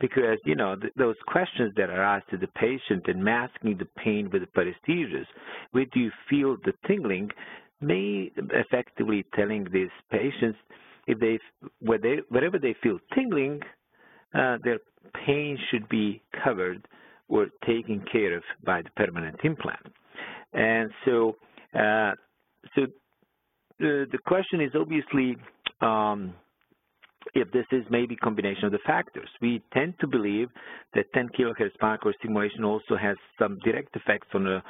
Because, 0.00 0.38
you 0.44 0.54
know, 0.60 0.72
th 0.82 0.92
those 1.04 1.18
questions 1.34 1.70
that 1.78 1.88
are 1.96 2.04
asked 2.14 2.28
to 2.34 2.38
the 2.44 2.52
patient 2.66 3.02
and 3.10 3.18
masking 3.32 3.74
the 3.82 3.88
pain 4.04 4.22
with 4.32 4.42
the 4.44 4.50
paresthesias, 4.56 5.28
where 5.74 5.88
do 5.92 5.98
you 6.06 6.10
feel 6.30 6.50
the 6.68 6.74
tingling, 6.88 7.26
may 7.92 8.08
effectively 8.64 9.20
telling 9.38 9.62
these 9.76 9.94
patients 10.20 10.58
if 11.12 11.16
they, 11.24 11.34
where 11.88 12.00
they 12.06 12.16
wherever 12.34 12.58
they 12.66 12.74
feel 12.84 12.98
tingling, 13.16 13.56
uh, 14.40 14.56
their 14.66 14.80
pain 15.26 15.52
should 15.68 15.86
be 16.00 16.06
covered 16.44 16.80
or 17.32 17.42
taken 17.72 17.98
care 18.14 18.32
of 18.40 18.44
by 18.70 18.78
the 18.86 18.92
permanent 19.02 19.38
implant. 19.50 19.86
And 20.52 20.86
so 21.04 21.16
so 21.74 22.86
the, 23.78 24.06
the 24.10 24.18
question 24.26 24.60
is 24.60 24.70
obviously 24.74 25.36
um, 25.80 26.34
if 27.34 27.50
this 27.52 27.66
is 27.72 27.84
maybe 27.90 28.16
combination 28.16 28.64
of 28.64 28.72
the 28.72 28.78
factors. 28.86 29.28
We 29.40 29.62
tend 29.72 29.94
to 30.00 30.06
believe 30.06 30.48
that 30.94 31.12
10 31.14 31.30
kilohertz 31.38 32.00
cord 32.00 32.14
stimulation 32.18 32.64
also 32.64 32.96
has 33.00 33.16
some 33.38 33.58
direct 33.64 33.94
effects 33.96 34.28
on 34.34 34.44
the 34.44 34.62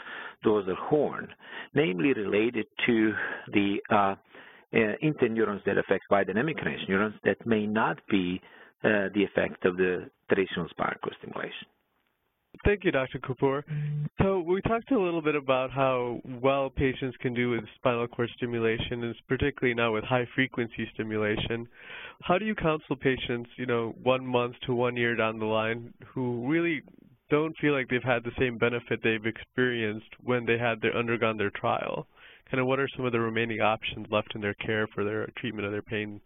dorsal 0.42 0.76
horn, 0.78 1.28
namely 1.74 2.12
related 2.12 2.66
to 2.86 3.12
the 3.52 3.76
uh, 3.90 3.94
uh, 3.94 4.16
interneurons 5.02 5.64
that 5.64 5.78
affect 5.78 6.04
wide 6.10 6.26
dynamic 6.26 6.56
range 6.64 6.80
neurons 6.88 7.14
that 7.24 7.44
may 7.46 7.66
not 7.66 7.98
be 8.10 8.40
uh, 8.82 9.08
the 9.14 9.24
effect 9.24 9.64
of 9.64 9.76
the 9.76 10.08
traditional 10.28 10.68
spinal 10.70 10.94
stimulation. 11.18 11.66
Thank 12.64 12.84
you, 12.84 12.92
Dr. 12.92 13.18
Kapoor. 13.18 13.62
So 14.22 14.40
we 14.40 14.62
talked 14.62 14.90
a 14.90 14.98
little 14.98 15.20
bit 15.20 15.34
about 15.34 15.70
how 15.70 16.20
well 16.24 16.70
patients 16.70 17.14
can 17.20 17.34
do 17.34 17.50
with 17.50 17.60
spinal 17.76 18.06
cord 18.08 18.30
stimulation, 18.36 19.04
and 19.04 19.14
particularly 19.28 19.74
now 19.74 19.92
with 19.92 20.04
high-frequency 20.04 20.88
stimulation. 20.94 21.68
How 22.22 22.38
do 22.38 22.46
you 22.46 22.54
counsel 22.54 22.96
patients, 22.96 23.50
you 23.58 23.66
know, 23.66 23.94
one 24.02 24.26
month 24.26 24.54
to 24.66 24.74
one 24.74 24.96
year 24.96 25.14
down 25.14 25.38
the 25.38 25.44
line 25.44 25.92
who 26.06 26.48
really 26.48 26.80
don't 27.28 27.54
feel 27.58 27.74
like 27.74 27.88
they've 27.88 28.02
had 28.02 28.24
the 28.24 28.32
same 28.38 28.56
benefit 28.56 29.00
they've 29.02 29.26
experienced 29.26 30.08
when 30.22 30.46
they 30.46 30.56
had 30.56 30.80
their 30.80 30.96
undergone 30.96 31.36
their 31.36 31.50
trial? 31.50 32.06
Kind 32.50 32.60
of 32.60 32.66
what 32.66 32.80
are 32.80 32.88
some 32.96 33.04
of 33.04 33.12
the 33.12 33.20
remaining 33.20 33.60
options 33.60 34.06
left 34.10 34.34
in 34.34 34.40
their 34.40 34.54
care 34.54 34.86
for 34.94 35.04
their 35.04 35.28
treatment 35.36 35.66
of 35.66 35.72
their 35.72 35.82
pain 35.82 36.20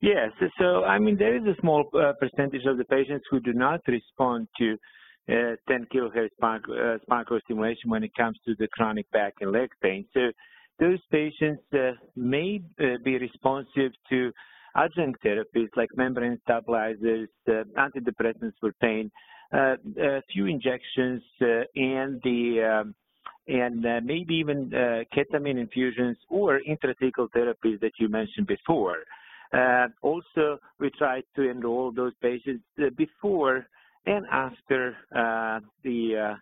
Yes. 0.00 0.30
So, 0.58 0.84
I 0.84 0.98
mean, 0.98 1.16
there 1.18 1.36
is 1.36 1.42
a 1.44 1.60
small 1.60 1.84
uh, 1.94 2.12
percentage 2.18 2.64
of 2.66 2.78
the 2.78 2.84
patients 2.84 3.26
who 3.30 3.40
do 3.40 3.52
not 3.52 3.80
respond 3.86 4.48
to 4.58 4.76
uh, 5.28 5.56
10 5.68 5.86
kilohertz 5.94 6.30
spinal, 6.36 6.98
uh, 7.10 7.38
stimulation 7.44 7.90
when 7.90 8.02
it 8.02 8.14
comes 8.14 8.38
to 8.46 8.54
the 8.58 8.66
chronic 8.68 9.10
back 9.10 9.34
and 9.40 9.52
leg 9.52 9.70
pain. 9.82 10.06
So, 10.14 10.30
those 10.78 10.98
patients 11.10 11.62
uh, 11.74 11.90
may 12.16 12.62
uh, 12.80 12.96
be 13.04 13.18
responsive 13.18 13.92
to 14.08 14.32
adjunct 14.74 15.22
therapies 15.22 15.68
like 15.76 15.90
membrane 15.94 16.40
stabilizers, 16.44 17.28
uh, 17.48 17.64
antidepressants 17.76 18.54
for 18.60 18.72
pain, 18.80 19.10
a 19.52 20.22
few 20.32 20.46
injections, 20.46 21.22
and 21.40 22.18
the 22.22 22.80
um, 22.80 22.94
and 23.48 23.84
uh, 23.84 24.00
maybe 24.04 24.34
even 24.34 24.72
uh, 24.72 25.02
ketamine 25.14 25.60
infusions 25.60 26.16
or 26.28 26.60
intrathecal 26.68 27.28
therapies 27.36 27.80
that 27.80 27.92
you 27.98 28.08
mentioned 28.08 28.46
before. 28.46 28.98
Uh, 29.52 29.88
also, 30.02 30.58
we 30.78 30.90
try 30.90 31.22
to 31.34 31.48
enroll 31.48 31.90
those 31.90 32.12
patients 32.22 32.62
uh, 32.80 32.84
before 32.96 33.66
and 34.06 34.24
after 34.30 34.96
uh, 35.14 35.60
the 35.82 36.36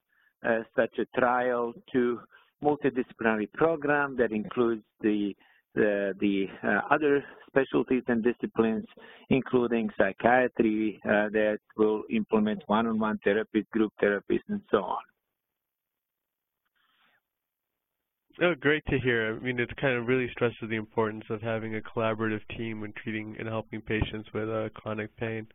such 0.77 0.99
a 0.99 1.19
trial 1.19 1.73
to 1.93 2.21
multidisciplinary 2.63 3.51
program 3.55 4.17
that 4.17 4.31
includes 4.31 4.83
the 5.01 5.35
the, 5.75 6.13
the 6.21 6.47
other 6.91 7.25
specialties 7.47 8.03
and 8.09 8.25
disciplines, 8.25 8.85
including 9.31 9.89
psychiatry 9.97 11.01
that 11.05 11.59
will 11.77 12.03
implement 12.11 12.63
one-on-one 12.67 13.17
-on 13.17 13.21
-one 13.21 13.25
therapies, 13.25 13.69
group 13.71 13.93
therapies, 14.03 14.43
and 14.49 14.61
so 14.71 14.83
on. 14.83 15.03
Oh, 18.41 18.55
great 18.55 18.85
to 18.87 18.99
hear. 19.01 19.35
I 19.35 19.45
mean, 19.45 19.59
it 19.59 19.69
kind 19.81 19.97
of 19.97 20.07
really 20.07 20.29
stresses 20.31 20.69
the 20.69 20.77
importance 20.77 21.25
of 21.29 21.43
having 21.43 21.75
a 21.75 21.81
collaborative 21.81 22.41
team 22.57 22.81
when 22.81 22.93
treating 23.03 23.35
and 23.39 23.49
helping 23.49 23.81
patients 23.81 24.29
with 24.33 24.49
uh, 24.49 24.69
chronic 24.75 25.15
pain. 25.17 25.47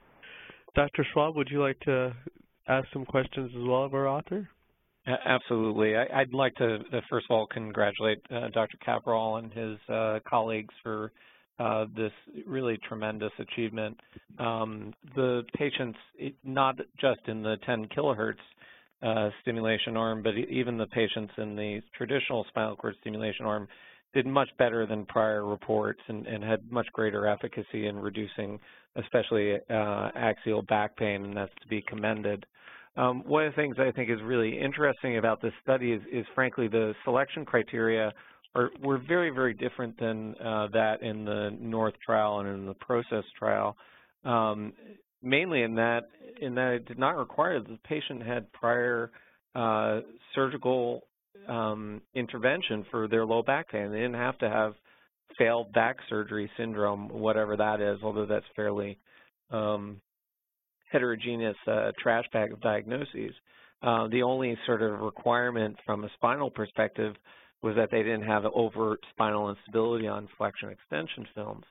Dr. 0.75 1.05
Schwab, 1.13 1.35
would 1.35 1.49
you 1.49 1.61
like 1.61 1.79
to 1.81 2.13
ask 2.67 2.85
some 2.91 3.05
questions 3.05 3.51
as 3.55 3.63
well 3.65 3.85
of 3.85 3.93
our 3.93 4.07
author? 4.07 4.49
Absolutely. 5.07 5.95
I, 5.95 6.19
would 6.19 6.33
like 6.33 6.55
to, 6.55 6.75
uh, 6.75 6.99
first 7.09 7.27
of 7.29 7.35
all, 7.35 7.47
congratulate 7.47 8.19
uh, 8.29 8.49
Dr. 8.53 8.77
Kapural 8.85 9.39
and 9.39 9.53
his 9.53 9.77
uh, 9.89 10.19
colleagues 10.27 10.73
for 10.81 11.11
uh, 11.59 11.85
this 11.95 12.11
really 12.45 12.77
tremendous 12.87 13.31
achievement. 13.39 13.97
Um, 14.39 14.93
the 15.15 15.43
patients, 15.55 15.99
not 16.43 16.77
just 16.99 17.21
in 17.27 17.43
the 17.43 17.57
10 17.65 17.87
kilohertz 17.95 18.35
uh, 19.03 19.29
stimulation 19.41 19.97
arm, 19.97 20.23
but 20.23 20.35
even 20.49 20.77
the 20.77 20.87
patients 20.87 21.33
in 21.37 21.55
the 21.55 21.81
traditional 21.97 22.45
spinal 22.49 22.75
cord 22.75 22.95
stimulation 23.01 23.45
arm 23.45 23.67
did 24.13 24.25
much 24.25 24.49
better 24.57 24.85
than 24.85 25.05
prior 25.05 25.45
reports 25.45 25.99
and, 26.07 26.27
and 26.27 26.43
had 26.43 26.71
much 26.71 26.87
greater 26.93 27.27
efficacy 27.27 27.87
in 27.87 27.97
reducing 27.97 28.59
especially 28.95 29.55
uh, 29.69 30.09
axial 30.15 30.61
back 30.63 30.95
pain, 30.95 31.25
and 31.25 31.35
that's 31.35 31.51
to 31.61 31.67
be 31.67 31.83
commended. 31.87 32.45
Um, 32.95 33.23
one 33.25 33.45
of 33.45 33.53
the 33.53 33.55
things 33.55 33.77
I 33.79 33.91
think 33.91 34.11
is 34.11 34.19
really 34.23 34.59
interesting 34.59 35.17
about 35.17 35.41
this 35.41 35.53
study 35.63 35.93
is, 35.93 36.01
is 36.11 36.25
frankly 36.35 36.67
the 36.67 36.93
selection 37.03 37.43
criteria 37.43 38.13
are 38.55 38.69
were 38.81 38.99
very, 38.99 39.31
very 39.31 39.55
different 39.55 39.99
than 39.99 40.35
uh, 40.35 40.67
that 40.73 41.01
in 41.01 41.25
the 41.25 41.57
North 41.59 41.95
trial 42.05 42.39
and 42.39 42.49
in 42.49 42.65
the 42.67 42.75
PROCESS 42.75 43.25
trial, 43.37 43.75
um, 44.25 44.73
mainly 45.23 45.63
in 45.63 45.75
that 45.75 46.09
in 46.41 46.55
that 46.55 46.73
it 46.73 46.85
did 46.85 46.99
not 46.99 47.17
require 47.17 47.59
that 47.59 47.67
the 47.67 47.79
patient 47.87 48.23
had 48.23 48.51
prior 48.51 49.11
uh, 49.55 50.01
surgical 50.35 51.01
um, 51.47 52.01
intervention 52.13 52.85
for 52.91 53.07
their 53.07 53.25
low 53.25 53.41
back 53.41 53.69
pain. 53.69 53.91
They 53.91 53.99
didn't 53.99 54.15
have 54.15 54.37
to 54.39 54.49
have 54.49 54.73
failed 55.37 55.71
back 55.73 55.97
surgery 56.09 56.49
syndrome, 56.57 57.09
whatever 57.09 57.55
that 57.57 57.81
is, 57.81 57.99
although 58.03 58.25
that's 58.25 58.45
fairly 58.55 58.99
um, 59.51 60.01
heterogeneous 60.91 61.55
uh, 61.67 61.91
trash 62.01 62.25
bag 62.33 62.51
of 62.51 62.61
diagnoses. 62.61 63.33
Uh, 63.81 64.07
the 64.07 64.23
only 64.23 64.57
sort 64.65 64.81
of 64.81 64.99
requirement 65.01 65.75
from 65.85 66.03
a 66.03 66.09
spinal 66.15 66.49
perspective 66.49 67.15
was 67.61 67.75
that 67.75 67.89
they 67.91 68.03
didn't 68.03 68.23
have 68.23 68.43
overt 68.53 68.99
spinal 69.11 69.49
instability 69.49 70.07
on 70.07 70.27
flexion 70.37 70.69
extension 70.69 71.27
films. 71.33 71.65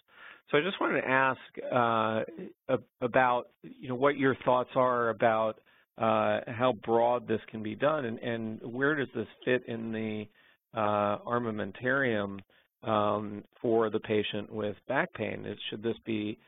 So 0.53 0.59
I 0.59 0.61
just 0.61 0.79
wanted 0.83 1.01
to 1.01 1.09
ask 1.09 1.41
uh, 1.73 2.77
about, 3.01 3.45
you 3.63 3.89
know, 3.89 3.95
what 3.95 4.19
your 4.19 4.37
thoughts 4.45 4.69
are 4.75 5.09
about 5.09 5.55
uh, 5.97 6.41
how 6.47 6.75
broad 6.85 7.27
this 7.27 7.41
can 7.51 7.63
be 7.63 7.75
done, 7.75 8.05
and, 8.05 8.19
and 8.19 8.61
where 8.63 8.95
does 8.95 9.09
this 9.15 9.27
fit 9.47 9.67
in 9.67 9.93
the 9.93 10.27
uh, 10.75 11.19
armamentarium 11.27 12.41
um, 12.83 13.45
for 13.63 13.89
the 13.89 14.01
patient 14.01 14.53
with 14.53 14.77
back 14.89 15.13
pain? 15.15 15.47
Is, 15.47 15.59
should 15.71 15.83
this 15.83 15.97
be 16.05 16.39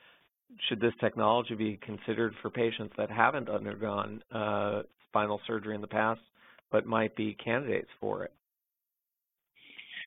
should 0.68 0.80
this 0.80 0.92
technology 1.00 1.54
be 1.54 1.78
considered 1.82 2.34
for 2.42 2.50
patients 2.50 2.92
that 2.98 3.10
haven't 3.10 3.48
undergone 3.48 4.22
uh, 4.32 4.82
spinal 5.08 5.40
surgery 5.46 5.74
in 5.74 5.80
the 5.80 5.86
past 5.86 6.20
but 6.70 6.86
might 6.86 7.16
be 7.16 7.36
candidates 7.42 7.88
for 8.00 8.24
it? 8.24 8.32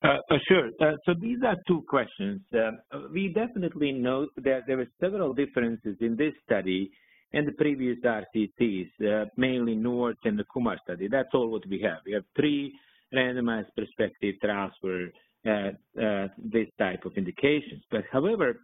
Uh, 0.04 0.18
uh, 0.30 0.38
sure. 0.48 0.70
Uh, 0.80 0.96
so 1.06 1.14
these 1.20 1.40
are 1.46 1.56
two 1.68 1.84
questions. 1.90 2.42
Uh, 2.54 2.72
we 3.12 3.30
definitely 3.30 3.92
know 3.92 4.28
that 4.38 4.62
there 4.68 4.78
were 4.78 4.88
several 5.00 5.34
differences 5.34 5.96
in 6.02 6.16
this 6.16 6.34
study 6.46 6.92
and 7.34 7.48
the 7.48 7.52
previous 7.54 7.98
RCTs, 8.06 9.28
mainly 9.36 9.76
North 9.76 10.18
and 10.24 10.40
the 10.40 10.46
Kumar 10.46 10.78
study. 10.84 11.08
That's 11.10 11.30
all 11.34 11.50
what 11.50 11.68
we 11.68 11.82
have. 11.82 12.00
We 12.06 12.14
have 12.14 12.24
three 12.36 12.74
randomized 13.14 13.74
prospective 13.76 14.36
trials 14.42 14.72
for 14.80 15.08
this 15.44 16.68
type 16.78 17.04
of 17.06 17.18
indications. 17.18 17.84
But 17.92 18.04
however, 18.12 18.62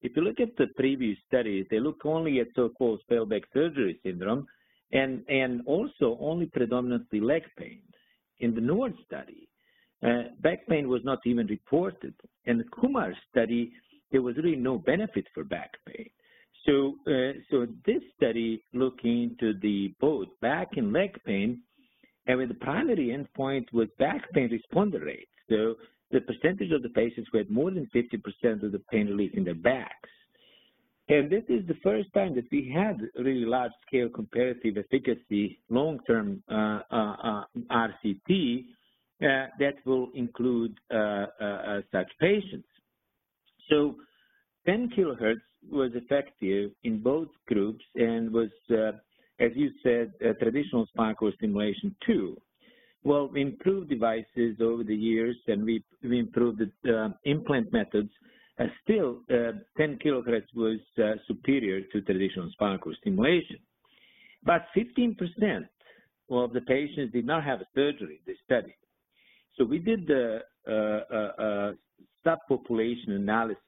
if 0.00 0.12
you 0.16 0.22
look 0.22 0.40
at 0.40 0.56
the 0.56 0.68
previous 0.76 1.18
studies, 1.26 1.66
they 1.70 1.80
look 1.80 2.06
only 2.06 2.40
at 2.40 2.46
so-called 2.54 3.02
failed 3.08 3.28
back 3.28 3.42
surgery 3.52 4.00
syndrome 4.02 4.46
and, 4.92 5.22
and 5.28 5.60
also 5.66 6.16
only 6.18 6.46
predominantly 6.46 7.20
leg 7.20 7.42
pain. 7.58 7.82
In 8.40 8.54
the 8.54 8.60
North 8.60 8.94
study, 9.04 9.48
uh, 10.02 10.22
back 10.40 10.66
pain 10.68 10.88
was 10.88 11.02
not 11.04 11.18
even 11.24 11.46
reported. 11.46 12.14
In 12.44 12.58
the 12.58 12.64
Kumar 12.64 13.12
study, 13.30 13.72
there 14.12 14.22
was 14.22 14.36
really 14.36 14.56
no 14.56 14.78
benefit 14.78 15.26
for 15.34 15.44
back 15.44 15.72
pain. 15.86 16.08
So, 16.66 16.96
uh, 17.06 17.38
so 17.50 17.66
this 17.86 18.02
study 18.16 18.62
looking 18.72 19.22
into 19.24 19.58
the 19.60 19.94
both 20.00 20.28
back 20.40 20.68
and 20.76 20.92
leg 20.92 21.18
pain, 21.24 21.62
and 22.26 22.38
with 22.38 22.48
the 22.48 22.54
primary 22.54 23.08
endpoint 23.08 23.72
was 23.72 23.88
back 23.98 24.30
pain 24.32 24.50
responder 24.50 25.04
rate. 25.04 25.28
So 25.48 25.76
the 26.10 26.20
percentage 26.20 26.72
of 26.72 26.82
the 26.82 26.90
patients 26.90 27.28
who 27.32 27.38
had 27.38 27.50
more 27.50 27.70
than 27.70 27.88
50% 27.94 28.62
of 28.62 28.72
the 28.72 28.82
pain 28.90 29.06
relief 29.06 29.32
in 29.34 29.44
their 29.44 29.54
backs. 29.54 30.08
And 31.08 31.30
this 31.30 31.44
is 31.48 31.66
the 31.66 31.76
first 31.82 32.12
time 32.12 32.34
that 32.34 32.44
we 32.52 32.70
had 32.74 33.00
really 33.16 33.46
large-scale 33.46 34.10
comparative 34.10 34.76
efficacy 34.76 35.58
long-term 35.70 36.42
uh, 36.50 36.80
uh, 36.90 37.16
uh, 37.22 37.44
RCT 37.70 38.66
that 39.20 39.74
will 39.84 40.08
include 40.14 40.78
uh, 40.92 41.26
uh, 41.40 41.80
such 41.92 42.10
patients. 42.20 42.68
So 43.68 43.96
10 44.66 44.90
kilohertz 44.96 45.40
was 45.70 45.90
effective 45.94 46.70
in 46.84 47.02
both 47.02 47.28
groups 47.46 47.84
and 47.96 48.32
was, 48.32 48.50
as 49.40 49.50
you 49.54 49.70
said, 49.82 50.12
traditional 50.40 50.86
spinal 50.86 51.14
cord 51.14 51.34
stimulation 51.34 51.94
too. 52.06 52.36
Well, 53.04 53.28
we 53.28 53.42
improved 53.42 53.88
devices 53.88 54.56
over 54.60 54.82
the 54.84 54.94
years 54.94 55.36
and 55.46 55.64
we, 55.64 55.82
we 56.02 56.18
improved 56.18 56.60
the 56.82 56.94
uh, 56.94 57.08
implant 57.24 57.72
methods. 57.72 58.10
Uh, 58.58 58.64
still, 58.82 59.20
uh, 59.30 59.52
10 59.76 59.98
kilohertz 60.04 60.52
was 60.54 60.80
uh, 60.98 61.12
superior 61.26 61.80
to 61.92 62.00
traditional 62.02 62.50
spinal 62.52 62.78
cord 62.78 62.96
stimulation. 63.00 63.58
But 64.44 64.66
15% 64.76 65.16
of 66.30 66.52
the 66.52 66.60
patients 66.62 67.12
did 67.12 67.24
not 67.24 67.44
have 67.44 67.60
a 67.60 67.66
surgery 67.74 68.20
in 68.26 68.32
this 68.32 68.36
study. 68.44 68.74
So 69.58 69.64
we 69.64 69.78
did 69.78 70.06
the 70.06 70.40
uh, 70.68 70.72
uh, 70.72 71.72
subpopulation 72.24 73.10
analysis, 73.10 73.58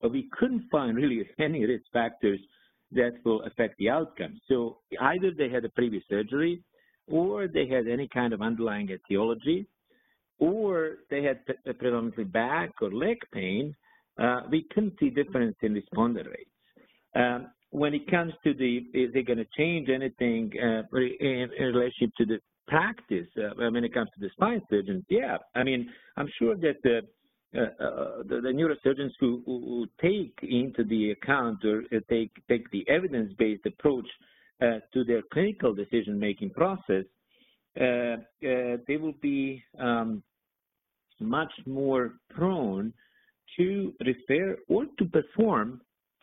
but 0.00 0.12
we 0.12 0.28
couldn't 0.38 0.68
find 0.70 0.96
really 0.96 1.26
any 1.38 1.64
risk 1.64 1.84
factors 1.92 2.38
that 2.92 3.12
will 3.24 3.42
affect 3.44 3.78
the 3.78 3.88
outcome. 3.88 4.38
So 4.48 4.78
either 5.00 5.30
they 5.36 5.48
had 5.48 5.64
a 5.64 5.70
previous 5.70 6.04
surgery 6.08 6.62
or 7.10 7.48
they 7.48 7.66
had 7.66 7.88
any 7.88 8.08
kind 8.08 8.32
of 8.32 8.42
underlying 8.42 8.90
etiology, 8.90 9.66
or 10.38 10.98
they 11.10 11.22
had 11.22 11.40
predominantly 11.78 12.24
back 12.24 12.70
or 12.80 12.90
leg 12.92 13.18
pain, 13.32 13.74
uh, 14.18 14.42
we 14.50 14.66
couldn't 14.74 14.94
see 15.00 15.10
difference 15.10 15.56
in 15.62 15.74
responder 15.74 16.26
rates. 16.26 16.50
Um, 17.14 17.48
when 17.70 17.94
it 17.94 18.10
comes 18.10 18.32
to 18.44 18.52
the, 18.54 18.78
is 18.92 19.10
it 19.14 19.26
going 19.26 19.38
to 19.38 19.46
change 19.56 19.88
anything 19.88 20.52
uh, 20.62 20.82
in, 20.96 21.48
in, 21.58 21.74
relationship 21.74 22.10
to 22.18 22.26
the 22.26 22.38
practice 22.66 23.26
uh, 23.38 23.50
when 23.56 23.84
it 23.84 23.94
comes 23.94 24.10
to 24.14 24.20
the 24.20 24.30
spine 24.32 24.62
surgeons? 24.70 25.04
Yeah, 25.08 25.38
I 25.54 25.62
mean, 25.62 25.88
I'm 26.16 26.28
sure 26.38 26.56
that 26.56 26.76
the, 26.82 27.00
uh, 27.54 27.84
uh, 27.84 28.22
the, 28.28 28.40
the, 28.40 28.48
neurosurgeons 28.48 29.12
who, 29.20 29.42
who, 29.44 29.86
take 30.00 30.38
into 30.42 30.84
the 30.84 31.10
account 31.10 31.64
or 31.64 31.82
uh, 31.94 32.00
take, 32.08 32.30
take 32.48 32.70
the 32.70 32.88
evidence-based 32.88 33.66
approach 33.66 34.06
uh, 34.60 34.78
to 34.94 35.04
their 35.04 35.22
clinical 35.32 35.74
decision-making 35.74 36.50
process, 36.50 37.04
they 37.74 38.96
will 39.00 39.14
be 39.20 39.62
um, 39.78 40.22
much 41.20 41.52
more 41.66 42.14
prone 42.30 42.92
to 43.56 43.92
refer 44.04 44.56
or 44.68 44.86
to 44.98 45.04
perform 45.06 45.80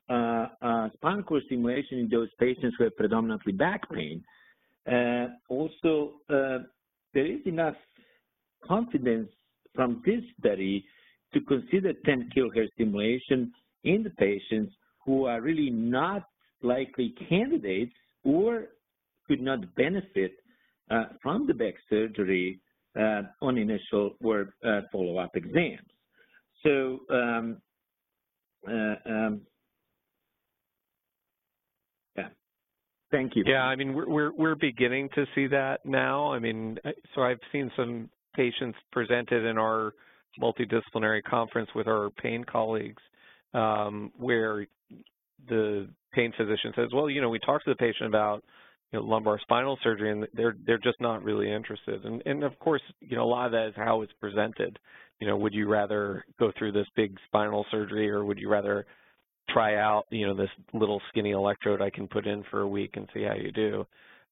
uh, 0.09 0.47
uh, 0.61 0.89
spinal 0.95 1.23
cord 1.23 1.43
stimulation 1.45 1.99
in 1.99 2.09
those 2.09 2.29
patients 2.39 2.75
who 2.77 2.83
have 2.83 2.95
predominantly 2.97 3.53
back 3.53 3.87
pain. 3.91 4.23
Uh, 4.91 5.27
also, 5.49 6.13
there 6.27 7.25
is 7.25 7.41
enough 7.45 7.75
confidence 8.65 9.29
from 9.75 10.01
this 10.05 10.21
study 10.39 10.85
to 11.33 11.41
consider 11.41 11.93
10 12.05 12.31
kilohertz 12.35 12.71
stimulation 12.73 13.51
in 13.83 14.03
the 14.03 14.09
patients 14.11 14.73
who 15.05 15.25
are 15.25 15.41
really 15.41 15.69
not 15.69 16.23
likely 16.61 17.13
candidates 17.29 17.93
or 18.23 18.67
could 19.27 19.41
not 19.41 19.73
benefit 19.75 20.33
uh, 20.91 21.05
from 21.21 21.45
the 21.47 21.53
back 21.53 21.75
surgery 21.89 22.59
uh, 22.99 23.21
on 23.41 23.57
initial 23.57 24.15
or 24.23 24.55
uh, 24.65 24.81
follow-up 24.91 25.35
exams. 25.35 25.87
So 26.63 26.99
um, 27.09 27.61
uh, 28.67 28.95
um, 29.05 29.41
yeah, 32.17 32.29
thank 33.11 33.35
you. 33.35 33.43
Yeah, 33.45 33.63
I 33.63 33.75
mean 33.75 33.93
we're 33.93 34.09
we're 34.09 34.31
we're 34.33 34.55
beginning 34.55 35.09
to 35.15 35.25
see 35.35 35.47
that 35.47 35.85
now. 35.85 36.33
I 36.33 36.39
mean, 36.39 36.77
so 37.15 37.21
I've 37.21 37.39
seen 37.51 37.71
some 37.75 38.09
patients 38.35 38.77
presented 38.91 39.45
in 39.45 39.57
our 39.57 39.93
multidisciplinary 40.41 41.23
conference 41.23 41.69
with 41.75 41.87
our 41.87 42.09
pain 42.21 42.43
colleagues 42.43 43.01
um, 43.53 44.11
where 44.17 44.65
the 45.47 45.89
pain 46.13 46.33
physician 46.37 46.71
says, 46.75 46.89
well, 46.93 47.09
you 47.09 47.21
know, 47.21 47.29
we 47.29 47.39
talked 47.39 47.65
to 47.65 47.71
the 47.71 47.75
patient 47.75 48.07
about 48.07 48.43
you 48.91 48.99
know, 48.99 49.05
lumbar 49.05 49.39
spinal 49.41 49.77
surgery, 49.83 50.11
and 50.11 50.27
they're 50.33 50.55
they're 50.65 50.79
just 50.79 50.99
not 50.99 51.23
really 51.23 51.51
interested. 51.51 52.05
And 52.05 52.21
and 52.25 52.43
of 52.43 52.57
course, 52.59 52.81
you 52.99 53.15
know, 53.15 53.23
a 53.23 53.29
lot 53.29 53.45
of 53.45 53.51
that 53.51 53.67
is 53.67 53.73
how 53.75 54.01
it's 54.01 54.13
presented. 54.19 54.79
You 55.19 55.27
know, 55.27 55.37
would 55.37 55.53
you 55.53 55.67
rather 55.67 56.25
go 56.39 56.51
through 56.57 56.71
this 56.71 56.87
big 56.95 57.15
spinal 57.27 57.65
surgery, 57.71 58.09
or 58.09 58.23
would 58.23 58.39
you 58.39 58.49
rather 58.49 58.85
try 59.53 59.75
out, 59.77 60.05
you 60.09 60.27
know, 60.27 60.35
this 60.35 60.49
little 60.73 61.01
skinny 61.09 61.31
electrode 61.31 61.81
I 61.81 61.89
can 61.89 62.07
put 62.07 62.27
in 62.27 62.43
for 62.49 62.61
a 62.61 62.67
week 62.67 62.91
and 62.95 63.07
see 63.13 63.23
how 63.23 63.35
you 63.35 63.51
do? 63.51 63.85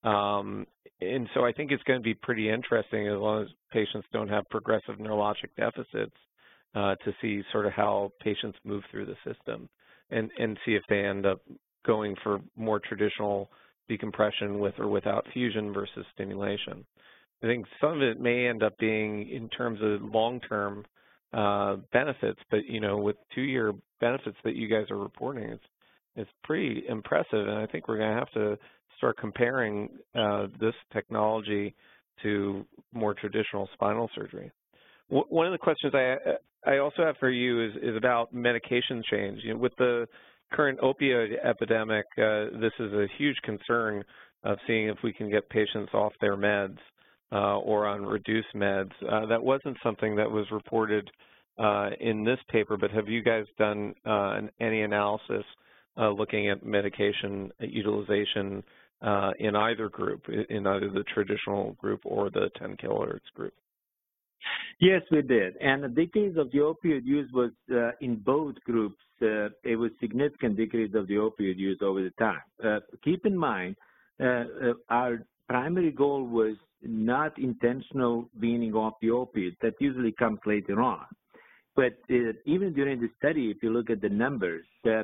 Um, 0.10 0.66
and 1.02 1.28
so 1.34 1.46
I 1.46 1.52
think 1.52 1.72
it's 1.72 1.84
going 1.84 2.00
to 2.00 2.04
be 2.04 2.14
pretty 2.14 2.50
interesting 2.50 3.08
as 3.08 3.18
long 3.18 3.44
as 3.44 3.50
patients 3.72 4.08
don't 4.12 4.30
have 4.30 4.50
progressive 4.50 4.96
neurologic 4.96 5.50
deficits 5.56 6.16
uh, 6.76 6.96
to 6.96 7.14
see 7.22 7.44
sort 7.52 7.66
of 7.66 7.74
how 7.74 8.12
patients 8.22 8.58
move 8.64 8.84
through 8.90 9.06
the 9.06 9.16
system 9.26 9.70
and, 10.10 10.32
and 10.40 10.58
see 10.66 10.74
if 10.74 10.84
they 10.90 11.02
end 11.02 11.26
up 11.26 11.42
going 11.86 12.16
for 12.24 12.40
more 12.56 12.80
traditional 12.80 13.50
decompression 13.88 14.60
with 14.60 14.74
or 14.80 14.88
without 14.88 15.26
fusion 15.34 15.74
versus 15.74 16.06
stimulation. 16.14 16.86
I 17.44 17.48
think 17.48 17.66
some 17.80 17.94
of 17.94 18.02
it 18.02 18.20
may 18.20 18.48
end 18.48 18.64
up 18.64 18.78
being 18.78 19.30
in 19.30 19.48
terms 19.50 19.80
of 19.82 20.02
long-term 20.14 20.86
uh, 21.34 21.78
benefits, 21.92 22.40
but 22.50 22.66
you 22.66 22.80
know, 22.80 22.98
with 22.98 23.16
two-year 23.36 23.74
benefits 24.00 24.38
that 24.44 24.56
you 24.56 24.68
guys 24.68 24.90
are 24.90 24.98
reporting, 24.98 25.44
it's 25.44 25.64
it's 26.16 26.30
pretty 26.44 26.84
impressive, 26.90 27.48
and 27.48 27.60
I 27.60 27.68
think 27.68 27.88
we're 27.88 27.98
going 27.98 28.12
to 28.12 28.20
have 28.20 28.32
to 28.32 28.58
start 28.98 29.18
comparing 29.20 29.90
uh, 30.16 30.48
this 30.60 30.74
technology 30.92 31.76
to 32.24 32.66
more 32.92 33.14
traditional 33.14 33.70
spinal 33.74 34.10
surgery. 34.16 34.52
one 35.10 35.46
of 35.46 35.52
the 35.52 35.60
questions 35.60 35.94
I 35.94 36.16
I 36.66 36.80
also 36.80 37.04
have 37.06 37.18
for 37.20 37.30
you 37.30 37.66
is 37.66 37.72
is 37.82 37.96
about 37.96 38.34
medication 38.34 39.04
change. 39.12 39.42
You 39.44 39.54
know, 39.54 39.60
with 39.60 39.76
the 39.78 40.08
current 40.52 40.80
opioid 40.80 41.34
epidemic, 41.44 42.06
uh, 42.18 42.58
this 42.60 42.74
is 42.80 42.94
a 42.94 43.08
huge 43.18 43.38
concern 43.44 44.04
of 44.44 44.58
seeing 44.66 44.88
if 44.88 44.98
we 45.04 45.14
can 45.14 45.30
get 45.30 45.50
patients 45.50 45.94
off 45.94 46.14
their 46.22 46.38
meds 46.38 46.78
or 47.32 47.86
on 47.86 48.06
reduced 48.06 48.54
meds. 48.56 48.92
Uh, 49.10 49.26
that 49.26 49.44
wasn't 49.44 49.78
something 49.84 50.16
that 50.16 50.30
was 50.30 50.46
reported 50.52 51.10
uh, 51.60 51.90
in 52.00 52.24
this 52.24 52.40
paper, 52.50 52.78
but 52.78 52.92
have 52.92 53.08
you 53.08 53.24
guys 53.24 53.46
done 53.58 53.94
uh, 54.06 54.42
any 54.60 54.82
analysis 54.82 55.44
uh, 55.98 56.10
looking 56.10 56.50
at 56.50 56.66
medication 56.66 57.52
utilization 57.60 58.64
in 59.40 59.56
either 59.56 59.90
group, 59.90 60.22
in 60.50 60.68
either 60.68 60.90
the 60.90 61.04
traditional 61.14 61.74
group 61.74 62.02
or 62.06 62.30
the 62.30 62.50
10 62.60 62.78
kilohertz 62.78 63.20
group? 63.36 63.54
Yes, 64.80 65.02
we 65.12 65.24
did. 65.24 65.58
And 65.58 65.84
the 65.84 65.88
decrease 65.88 66.38
of 66.38 66.52
the 66.52 66.60
opioid 66.60 67.04
use 67.04 67.30
was 67.34 67.52
uh, 67.72 67.92
in 68.02 68.18
both 68.18 68.56
groups. 68.66 69.02
Uh, 69.22 69.50
it 69.64 69.78
was 69.78 69.90
significant 70.00 70.58
decrease 70.58 70.94
of 70.94 71.08
the 71.08 71.16
opioid 71.16 71.58
use 71.58 71.80
over 71.82 72.04
the 72.04 72.12
time. 72.12 72.42
Uh, 72.64 72.80
keep 73.04 73.26
in 73.26 73.36
mind, 73.36 73.76
our 74.20 75.26
primary 75.50 75.92
goal 75.92 76.24
was 76.24 76.56
not 76.82 77.38
intentional 77.38 78.30
weaning 78.40 78.74
off 78.74 78.94
the 79.02 79.08
opioid. 79.08 79.56
That 79.62 79.74
usually 79.80 80.12
comes 80.12 80.40
later 80.46 80.82
on. 80.82 81.06
But 81.76 81.98
uh, 82.10 82.34
even 82.46 82.74
during 82.74 83.00
the 83.00 83.10
study, 83.18 83.52
if 83.52 83.62
you 83.62 83.70
look 83.72 83.90
at 83.90 84.02
the 84.02 84.10
numbers, 84.10 84.66
uh, 84.86 85.04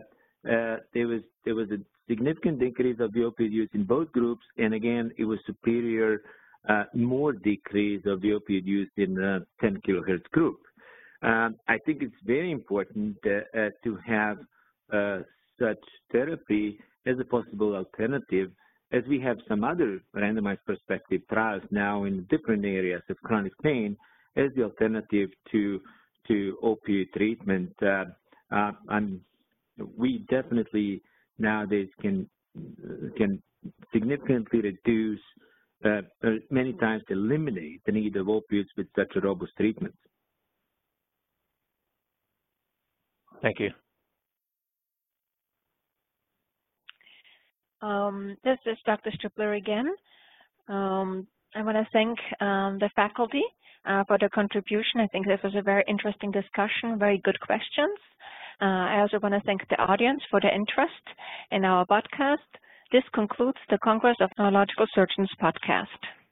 uh, 0.49 0.77
there 0.93 1.07
was 1.07 1.21
there 1.45 1.55
was 1.55 1.69
a 1.69 1.77
significant 2.09 2.59
decrease 2.59 2.99
of 2.99 3.13
the 3.13 3.19
opioid 3.19 3.51
use 3.51 3.69
in 3.73 3.83
both 3.83 4.11
groups, 4.11 4.43
and 4.57 4.73
again, 4.73 5.11
it 5.17 5.25
was 5.25 5.39
superior, 5.45 6.23
uh, 6.67 6.85
more 6.93 7.31
decrease 7.31 8.03
of 8.05 8.21
the 8.21 8.29
opioid 8.29 8.65
use 8.65 8.89
in 8.97 9.13
the 9.13 9.45
10 9.61 9.81
kilohertz 9.87 10.29
group. 10.31 10.59
Um, 11.21 11.55
I 11.67 11.77
think 11.77 12.01
it's 12.01 12.13
very 12.25 12.51
important 12.51 13.17
to 13.23 13.97
have 14.05 14.39
such 15.59 15.83
therapy 16.11 16.79
as 17.05 17.19
a 17.19 17.25
possible 17.25 17.75
alternative, 17.75 18.51
as 18.93 19.03
we 19.09 19.19
have 19.19 19.37
some 19.47 19.63
other 19.63 19.99
randomized 20.15 20.63
prospective 20.65 21.21
trials 21.27 21.63
now 21.71 22.03
in 22.03 22.25
different 22.29 22.63
areas 22.63 23.01
of 23.09 23.17
chronic 23.23 23.53
pain 23.63 23.97
as 24.35 24.51
the 24.55 24.63
alternative 24.63 25.29
to 25.51 25.81
to 26.27 26.57
opioid 26.63 27.11
treatment. 27.15 27.73
Uh, 27.81 28.05
uh, 28.51 28.71
and 28.89 29.19
we 29.97 30.25
definitely 30.29 31.01
nowadays 31.39 31.89
can 32.01 32.29
can 33.17 33.41
significantly 33.91 34.61
reduce, 34.61 35.19
uh, 35.85 36.01
uh, 36.23 36.31
many 36.51 36.73
times 36.73 37.03
eliminate 37.09 37.81
the 37.85 37.91
need 37.91 38.15
of 38.15 38.27
opioids 38.27 38.67
with 38.77 38.87
such 38.95 39.15
a 39.15 39.21
robust 39.21 39.53
treatment. 39.57 39.95
Thank 43.41 43.59
you. 43.59 43.71
Um, 47.83 48.37
this 48.45 48.57
is 48.65 48.77
Dr. 48.85 49.11
Stippler 49.11 49.57
again. 49.57 49.93
Um, 50.69 51.27
I 51.53 51.61
want 51.61 51.75
to 51.75 51.87
thank 51.91 52.17
um, 52.39 52.79
the 52.79 52.89
faculty 52.95 53.43
uh, 53.85 54.05
for 54.07 54.17
the 54.17 54.29
contribution. 54.29 55.01
I 55.01 55.07
think 55.07 55.27
this 55.27 55.41
was 55.43 55.53
a 55.57 55.61
very 55.61 55.83
interesting 55.85 56.31
discussion, 56.31 56.97
very 56.97 57.17
good 57.25 57.37
questions. 57.41 57.99
Uh, 58.61 58.87
I 58.95 59.01
also 59.01 59.19
want 59.19 59.33
to 59.33 59.41
thank 59.41 59.67
the 59.67 59.75
audience 59.75 60.21
for 60.31 60.39
their 60.39 60.55
interest 60.55 61.03
in 61.51 61.65
our 61.65 61.85
podcast. 61.85 62.47
This 62.93 63.03
concludes 63.13 63.57
the 63.69 63.77
Congress 63.79 64.17
of 64.21 64.29
Neurological 64.37 64.87
Surgeons 64.95 65.29
podcast. 65.41 66.22